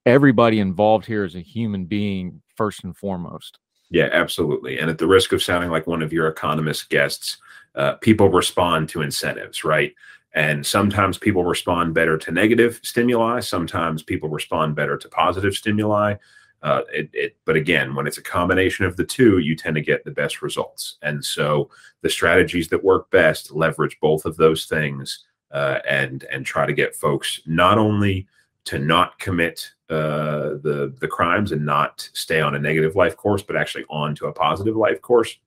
everybody 0.04 0.58
involved 0.58 1.06
here 1.06 1.24
as 1.24 1.36
a 1.36 1.40
human 1.40 1.84
being 1.84 2.42
first 2.56 2.84
and 2.84 2.96
foremost? 2.96 3.58
Yeah, 3.90 4.08
absolutely. 4.12 4.78
And 4.78 4.90
at 4.90 4.98
the 4.98 5.06
risk 5.06 5.32
of 5.32 5.42
sounding 5.42 5.70
like 5.70 5.86
one 5.86 6.02
of 6.02 6.12
your 6.12 6.26
economist 6.26 6.90
guests, 6.90 7.38
uh, 7.76 7.94
people 7.94 8.28
respond 8.28 8.88
to 8.90 9.02
incentives, 9.02 9.64
right? 9.64 9.94
And 10.34 10.66
sometimes 10.66 11.16
people 11.16 11.44
respond 11.44 11.94
better 11.94 12.18
to 12.18 12.32
negative 12.32 12.80
stimuli. 12.82 13.40
Sometimes 13.40 14.02
people 14.02 14.28
respond 14.28 14.74
better 14.74 14.96
to 14.96 15.08
positive 15.08 15.54
stimuli. 15.54 16.16
Uh, 16.62 16.82
it, 16.92 17.10
it, 17.12 17.36
but 17.44 17.54
again, 17.54 17.94
when 17.94 18.06
it's 18.06 18.18
a 18.18 18.22
combination 18.22 18.84
of 18.84 18.96
the 18.96 19.04
two, 19.04 19.38
you 19.38 19.54
tend 19.54 19.76
to 19.76 19.82
get 19.82 20.04
the 20.04 20.10
best 20.10 20.42
results. 20.42 20.96
And 21.02 21.24
so 21.24 21.70
the 22.00 22.10
strategies 22.10 22.68
that 22.68 22.82
work 22.82 23.10
best 23.10 23.52
leverage 23.52 23.98
both 24.00 24.24
of 24.24 24.36
those 24.36 24.64
things 24.64 25.24
uh, 25.52 25.78
and 25.88 26.24
and 26.24 26.44
try 26.44 26.66
to 26.66 26.72
get 26.72 26.96
folks 26.96 27.40
not 27.46 27.78
only 27.78 28.26
to 28.64 28.78
not 28.78 29.18
commit 29.18 29.70
uh, 29.88 30.58
the 30.62 30.94
the 31.00 31.08
crimes 31.08 31.52
and 31.52 31.64
not 31.64 32.08
stay 32.12 32.40
on 32.40 32.54
a 32.54 32.58
negative 32.58 32.96
life 32.96 33.16
course, 33.16 33.42
but 33.42 33.56
actually 33.56 33.84
on 33.88 34.14
to 34.16 34.26
a 34.26 34.32
positive 34.32 34.76
life 34.76 35.00
course. 35.00 35.38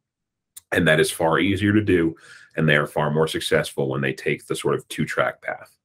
And 0.72 0.88
that 0.88 1.00
is 1.00 1.12
far 1.12 1.40
easier 1.40 1.74
to 1.74 1.82
do, 1.82 2.16
and 2.56 2.70
they 2.70 2.76
are 2.76 2.88
far 2.88 3.12
more 3.12 3.28
successful 3.28 3.90
when 3.90 4.02
they 4.02 4.14
take 4.14 4.46
the 4.46 4.56
sort 4.56 4.76
of 4.76 4.88
two 4.88 5.06
track 5.06 5.42
path. 5.42 5.76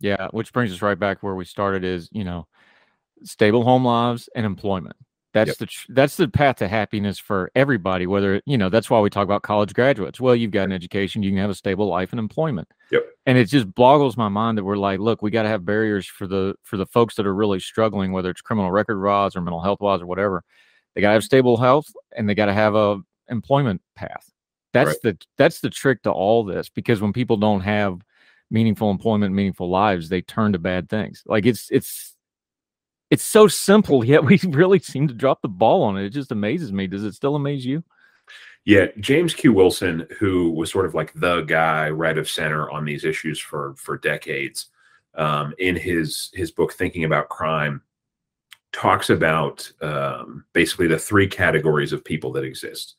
Yeah, 0.00 0.28
which 0.30 0.52
brings 0.52 0.72
us 0.72 0.82
right 0.82 0.98
back 0.98 1.22
where 1.22 1.34
we 1.34 1.44
started. 1.44 1.84
Is 1.84 2.08
you 2.12 2.24
know, 2.24 2.46
stable 3.24 3.64
home 3.64 3.84
lives 3.84 4.28
and 4.34 4.46
employment. 4.46 4.96
That's 5.32 5.48
yep. 5.48 5.56
the 5.58 5.68
that's 5.88 6.16
the 6.16 6.28
path 6.28 6.56
to 6.56 6.68
happiness 6.68 7.18
for 7.18 7.50
everybody. 7.54 8.06
Whether 8.06 8.42
you 8.44 8.58
know 8.58 8.68
that's 8.68 8.90
why 8.90 9.00
we 9.00 9.08
talk 9.08 9.24
about 9.24 9.42
college 9.42 9.72
graduates. 9.72 10.20
Well, 10.20 10.36
you've 10.36 10.50
got 10.50 10.64
an 10.64 10.72
education, 10.72 11.22
you 11.22 11.30
can 11.30 11.38
have 11.38 11.50
a 11.50 11.54
stable 11.54 11.86
life 11.86 12.12
and 12.12 12.20
employment. 12.20 12.68
Yep. 12.90 13.06
And 13.24 13.38
it 13.38 13.46
just 13.46 13.74
boggles 13.74 14.16
my 14.16 14.28
mind 14.28 14.58
that 14.58 14.64
we're 14.64 14.76
like, 14.76 15.00
look, 15.00 15.22
we 15.22 15.30
got 15.30 15.44
to 15.44 15.48
have 15.48 15.64
barriers 15.64 16.06
for 16.06 16.26
the 16.26 16.54
for 16.64 16.76
the 16.76 16.86
folks 16.86 17.14
that 17.14 17.26
are 17.26 17.34
really 17.34 17.60
struggling, 17.60 18.12
whether 18.12 18.28
it's 18.28 18.42
criminal 18.42 18.70
record 18.70 19.02
wise 19.02 19.34
or 19.34 19.40
mental 19.40 19.62
health 19.62 19.80
wise 19.80 20.02
or 20.02 20.06
whatever. 20.06 20.44
They 20.94 21.00
got 21.00 21.08
to 21.08 21.14
have 21.14 21.24
stable 21.24 21.56
health 21.56 21.86
and 22.14 22.28
they 22.28 22.34
got 22.34 22.46
to 22.46 22.52
have 22.52 22.74
a 22.74 23.00
employment 23.28 23.80
path. 23.96 24.30
That's 24.74 24.88
right. 24.88 25.02
the 25.02 25.18
that's 25.38 25.60
the 25.60 25.70
trick 25.70 26.02
to 26.02 26.10
all 26.10 26.44
this 26.44 26.68
because 26.68 27.00
when 27.00 27.14
people 27.14 27.38
don't 27.38 27.60
have 27.60 28.00
meaningful 28.50 28.90
employment, 28.90 29.34
meaningful 29.34 29.70
lives, 29.70 30.08
they 30.08 30.20
turn 30.20 30.52
to 30.52 30.58
bad 30.58 30.88
things. 30.88 31.22
Like 31.26 31.46
it's 31.46 31.70
it's 31.70 32.11
it's 33.12 33.24
so 33.24 33.46
simple, 33.46 34.02
yet 34.02 34.24
we 34.24 34.40
really 34.48 34.78
seem 34.78 35.06
to 35.06 35.12
drop 35.12 35.42
the 35.42 35.48
ball 35.48 35.82
on 35.82 35.98
it. 35.98 36.06
It 36.06 36.10
just 36.14 36.32
amazes 36.32 36.72
me. 36.72 36.86
Does 36.86 37.04
it 37.04 37.12
still 37.12 37.36
amaze 37.36 37.64
you? 37.64 37.84
Yeah, 38.64 38.86
James 39.00 39.34
Q. 39.34 39.52
Wilson, 39.52 40.06
who 40.18 40.50
was 40.50 40.70
sort 40.70 40.86
of 40.86 40.94
like 40.94 41.12
the 41.12 41.42
guy 41.42 41.90
right 41.90 42.16
of 42.16 42.30
center 42.30 42.70
on 42.70 42.86
these 42.86 43.04
issues 43.04 43.38
for 43.38 43.74
for 43.76 43.98
decades, 43.98 44.70
um, 45.14 45.52
in 45.58 45.76
his 45.76 46.30
his 46.32 46.50
book 46.50 46.72
Thinking 46.72 47.04
About 47.04 47.28
Crime, 47.28 47.82
talks 48.72 49.10
about 49.10 49.70
um, 49.82 50.46
basically 50.54 50.86
the 50.86 50.98
three 50.98 51.26
categories 51.26 51.92
of 51.92 52.02
people 52.02 52.32
that 52.32 52.44
exist. 52.44 52.94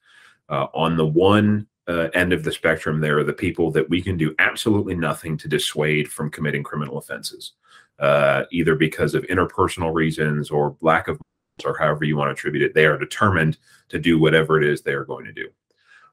Uh, 0.48 0.68
on 0.76 0.96
the 0.96 1.08
one 1.08 1.66
uh, 1.88 2.10
end 2.14 2.34
of 2.34 2.44
the 2.44 2.52
spectrum, 2.52 3.02
there 3.02 3.18
are 3.18 3.24
the 3.24 3.34
people 3.34 3.72
that 3.72 3.90
we 3.90 4.00
can 4.00 4.16
do 4.16 4.36
absolutely 4.38 4.94
nothing 4.94 5.38
to 5.38 5.48
dissuade 5.48 6.08
from 6.08 6.30
committing 6.30 6.62
criminal 6.62 7.00
offenses 7.00 7.54
uh, 8.00 8.44
either 8.52 8.76
because 8.76 9.16
of 9.16 9.24
interpersonal 9.24 9.94
reasons 9.94 10.50
or 10.50 10.76
lack 10.82 11.08
of 11.08 11.20
or 11.66 11.78
however 11.78 12.04
you 12.04 12.18
want 12.18 12.30
to 12.30 12.32
attribute 12.32 12.64
it, 12.64 12.74
they 12.74 12.86
are 12.86 12.98
determined 12.98 13.58
to 13.90 14.00
do 14.00 14.18
whatever 14.20 14.60
it 14.60 14.68
is 14.68 14.82
they 14.82 14.94
are 14.94 15.06
going 15.06 15.26
to 15.26 15.32
do. 15.32 15.48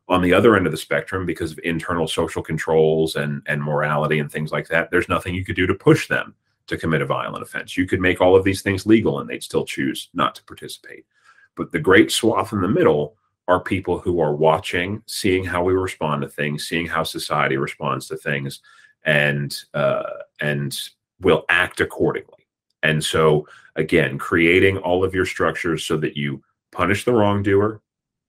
On 0.08 0.20
the 0.20 0.34
other 0.34 0.56
end 0.56 0.66
of 0.66 0.72
the 0.72 0.78
spectrum, 0.78 1.24
because 1.24 1.52
of 1.52 1.60
internal 1.62 2.06
social 2.06 2.42
controls 2.42 3.16
and, 3.16 3.42
and 3.46 3.62
morality 3.62 4.18
and 4.18 4.30
things 4.30 4.52
like 4.52 4.68
that, 4.68 4.90
there's 4.90 5.08
nothing 5.08 5.34
you 5.34 5.44
could 5.44 5.56
do 5.56 5.66
to 5.66 5.74
push 5.74 6.08
them 6.08 6.34
to 6.66 6.76
commit 6.76 7.00
a 7.00 7.06
violent 7.06 7.42
offense. 7.42 7.76
You 7.76 7.86
could 7.86 8.00
make 8.00 8.20
all 8.20 8.36
of 8.36 8.44
these 8.44 8.62
things 8.62 8.86
legal 8.86 9.20
and 9.20 9.30
they'd 9.30 9.42
still 9.42 9.64
choose 9.64 10.08
not 10.12 10.34
to 10.34 10.44
participate. 10.44 11.06
But 11.56 11.72
the 11.72 11.78
great 11.78 12.10
swath 12.10 12.52
in 12.52 12.60
the 12.60 12.68
middle 12.68 13.16
are 13.48 13.60
people 13.60 13.98
who 13.98 14.20
are 14.20 14.34
watching, 14.34 15.02
seeing 15.06 15.44
how 15.44 15.64
we 15.64 15.72
respond 15.74 16.22
to 16.22 16.28
things, 16.28 16.68
seeing 16.68 16.86
how 16.86 17.02
society 17.02 17.56
responds 17.56 18.06
to 18.08 18.16
things, 18.16 18.60
and 19.04 19.56
uh, 19.74 20.02
and 20.40 20.78
will 21.20 21.44
act 21.48 21.80
accordingly. 21.80 22.46
And 22.82 23.04
so, 23.04 23.46
again, 23.76 24.18
creating 24.18 24.78
all 24.78 25.04
of 25.04 25.14
your 25.14 25.26
structures 25.26 25.84
so 25.84 25.96
that 25.98 26.16
you 26.16 26.42
punish 26.72 27.04
the 27.04 27.12
wrongdoer, 27.12 27.80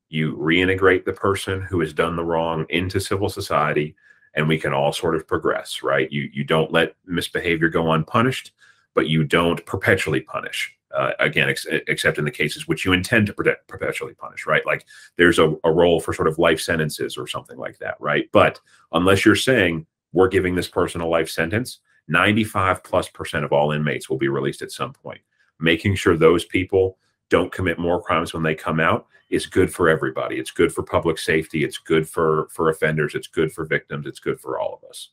you 0.09 0.35
reintegrate 0.35 1.05
the 1.05 1.13
person 1.13 1.61
who 1.61 1.79
has 1.79 1.93
done 1.93 2.15
the 2.15 2.23
wrong 2.23 2.65
into 2.69 2.99
civil 2.99 3.29
society, 3.29 3.95
and 4.33 4.47
we 4.47 4.57
can 4.57 4.73
all 4.73 4.91
sort 4.91 5.15
of 5.15 5.27
progress, 5.27 5.81
right? 5.83 6.11
You 6.11 6.29
you 6.33 6.43
don't 6.43 6.71
let 6.71 6.95
misbehavior 7.05 7.69
go 7.69 7.91
unpunished, 7.91 8.51
but 8.93 9.07
you 9.07 9.23
don't 9.23 9.65
perpetually 9.65 10.21
punish. 10.21 10.75
Uh, 10.93 11.11
again, 11.19 11.49
ex- 11.49 11.67
except 11.69 12.17
in 12.17 12.25
the 12.25 12.31
cases 12.31 12.67
which 12.67 12.83
you 12.83 12.91
intend 12.91 13.25
to 13.25 13.33
protect, 13.33 13.65
perpetually 13.69 14.13
punish, 14.13 14.45
right? 14.45 14.65
Like 14.65 14.85
there's 15.15 15.39
a, 15.39 15.55
a 15.63 15.71
role 15.71 16.01
for 16.01 16.13
sort 16.13 16.27
of 16.27 16.37
life 16.37 16.59
sentences 16.59 17.17
or 17.17 17.27
something 17.27 17.57
like 17.57 17.77
that, 17.79 17.95
right? 18.01 18.27
But 18.33 18.59
unless 18.91 19.23
you're 19.23 19.37
saying 19.37 19.85
we're 20.11 20.27
giving 20.27 20.55
this 20.55 20.67
person 20.67 20.99
a 20.99 21.07
life 21.07 21.29
sentence, 21.29 21.79
95 22.07 22.83
plus 22.83 23.09
percent 23.09 23.45
of 23.45 23.51
all 23.51 23.71
inmates 23.71 24.09
will 24.09 24.17
be 24.17 24.27
released 24.27 24.61
at 24.61 24.71
some 24.71 24.93
point. 24.93 25.21
Making 25.59 25.95
sure 25.95 26.17
those 26.17 26.45
people 26.45 26.97
don't 27.29 27.51
commit 27.51 27.79
more 27.79 28.01
crimes 28.01 28.33
when 28.33 28.43
they 28.43 28.55
come 28.55 28.79
out 28.79 29.07
is 29.29 29.45
good 29.45 29.73
for 29.73 29.87
everybody. 29.87 30.37
It's 30.37 30.51
good 30.51 30.73
for 30.73 30.83
public 30.83 31.17
safety. 31.17 31.63
It's 31.63 31.77
good 31.77 32.07
for 32.07 32.47
for 32.51 32.69
offenders. 32.69 33.15
It's 33.15 33.27
good 33.27 33.51
for 33.51 33.65
victims. 33.65 34.05
It's 34.05 34.19
good 34.19 34.39
for 34.39 34.59
all 34.59 34.79
of 34.81 34.89
us. 34.89 35.09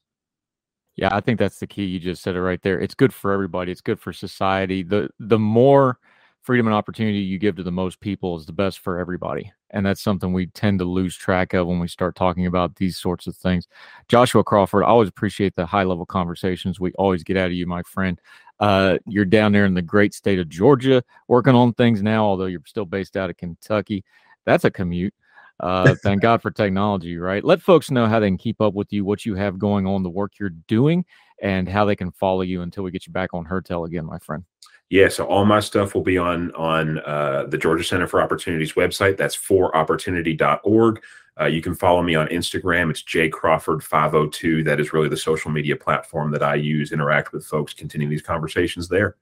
Yeah, 0.97 1.11
I 1.13 1.21
think 1.21 1.39
that's 1.39 1.61
the 1.61 1.67
key. 1.69 1.85
You 1.85 2.01
just 2.01 2.23
said 2.23 2.35
it 2.35 2.43
right 2.43 2.61
there. 2.61 2.81
It's 2.81 2.95
good 2.95 3.15
for 3.15 3.33
everybody. 3.33 3.71
It's 3.71 3.81
good 3.81 4.01
for 4.01 4.13
society. 4.13 4.83
The 4.83 5.09
the 5.21 5.39
more 5.39 5.99
freedom 6.43 6.67
and 6.67 6.75
opportunity 6.75 7.19
you 7.19 7.39
give 7.39 7.57
to 7.57 7.63
the 7.63 7.71
most 7.71 8.01
people 8.01 8.37
is 8.37 8.47
the 8.47 8.53
best 8.53 8.81
for 8.81 8.99
everybody. 8.99 9.53
And 9.71 9.85
that's 9.85 10.01
something 10.01 10.33
we 10.33 10.47
tend 10.47 10.79
to 10.79 10.85
lose 10.85 11.17
track 11.17 11.53
of 11.53 11.67
when 11.67 11.79
we 11.79 11.89
start 11.89 12.17
talking 12.17 12.47
about 12.47 12.77
these 12.77 12.97
sorts 12.97 13.27
of 13.27 13.37
things. 13.37 13.69
Joshua 14.09 14.43
Crawford, 14.43 14.85
I 14.85 14.87
always 14.87 15.09
appreciate 15.09 15.55
the 15.57 15.67
high 15.67 15.85
level 15.85 16.07
conversations 16.07 16.81
we 16.81 16.93
always 16.93 17.23
get 17.23 17.37
out 17.37 17.47
of 17.47 17.53
you, 17.53 17.67
my 17.67 17.83
friend. 17.83 18.21
Uh, 18.61 18.99
you're 19.07 19.25
down 19.25 19.53
there 19.53 19.67
in 19.67 19.75
the 19.75 19.83
great 19.83 20.15
state 20.15 20.39
of 20.39 20.49
Georgia 20.49 21.03
working 21.29 21.55
on 21.55 21.73
things 21.75 22.03
now, 22.03 22.25
although 22.25 22.47
you're 22.47 22.63
still 22.67 22.87
based 22.87 23.17
out 23.17 23.31
of 23.31 23.37
Kentucky. 23.37 24.05
That's 24.45 24.65
a 24.65 24.71
commute. 24.71 25.15
Uh, 25.61 25.95
thank 26.03 26.23
God 26.23 26.43
for 26.43 26.51
technology, 26.51 27.19
right? 27.19 27.45
Let 27.45 27.63
folks 27.63 27.91
know 27.91 28.07
how 28.07 28.21
they 28.21 28.29
can 28.29 28.39
keep 28.39 28.61
up 28.61 28.75
with 28.75 28.93
you, 28.93 29.05
what 29.05 29.27
you 29.27 29.35
have 29.35 29.59
going 29.59 29.87
on, 29.87 30.03
the 30.03 30.11
work 30.11 30.33
you're 30.39 30.51
doing, 30.51 31.05
and 31.43 31.69
how 31.69 31.85
they 31.85 31.97
can 31.97 32.11
follow 32.13 32.43
you 32.43 32.63
until 32.63 32.85
we 32.85 32.91
get 32.91 33.07
you 33.07 33.13
back 33.13 33.35
on 33.35 33.45
Heard-Tell 33.45 33.85
again, 33.85 34.07
my 34.07 34.19
friend. 34.19 34.45
Yeah, 34.91 35.09
so 35.09 35.27
all 35.27 35.45
my 35.45 35.61
stuff 35.61 35.95
will 35.95 36.03
be 36.03 36.17
on 36.17 36.51
on 36.55 37.01
uh, 37.01 37.45
the 37.47 37.59
Georgia 37.59 37.85
Center 37.85 38.07
for 38.07 38.23
Opportunities 38.23 38.73
website. 38.73 39.19
That's 39.19 39.37
foropportunity.org. 39.37 41.03
Uh, 41.41 41.45
you 41.45 41.61
can 41.61 41.75
follow 41.75 42.03
me 42.03 42.15
on 42.15 42.27
Instagram. 42.29 42.91
It's 42.91 43.03
Jay 43.03 43.29
Crawford 43.29 43.83
502. 43.85 44.65
That 44.65 44.81
is 44.81 44.93
really 44.93 45.09
the 45.09 45.17
social 45.17 45.51
media 45.51 45.77
platform 45.77 46.31
that 46.33 46.43
I 46.43 46.55
use, 46.55 46.91
interact 46.91 47.33
with 47.33 47.45
folks, 47.45 47.75
continue 47.75 48.09
these 48.09 48.23
conversations 48.23 48.89
there. 48.89 49.17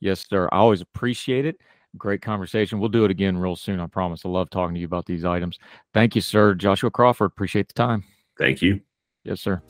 Yes, 0.00 0.26
sir. 0.28 0.48
I 0.52 0.58
always 0.58 0.80
appreciate 0.80 1.46
it. 1.46 1.58
Great 1.98 2.22
conversation. 2.22 2.80
We'll 2.80 2.88
do 2.88 3.04
it 3.04 3.10
again 3.10 3.36
real 3.36 3.56
soon. 3.56 3.78
I 3.78 3.86
promise. 3.86 4.24
I 4.24 4.28
love 4.28 4.50
talking 4.50 4.74
to 4.74 4.80
you 4.80 4.86
about 4.86 5.06
these 5.06 5.24
items. 5.24 5.58
Thank 5.92 6.14
you, 6.14 6.22
sir. 6.22 6.54
Joshua 6.54 6.90
Crawford. 6.90 7.26
Appreciate 7.26 7.68
the 7.68 7.74
time. 7.74 8.04
Thank 8.38 8.62
you. 8.62 8.80
Yes, 9.24 9.40
sir. 9.40 9.62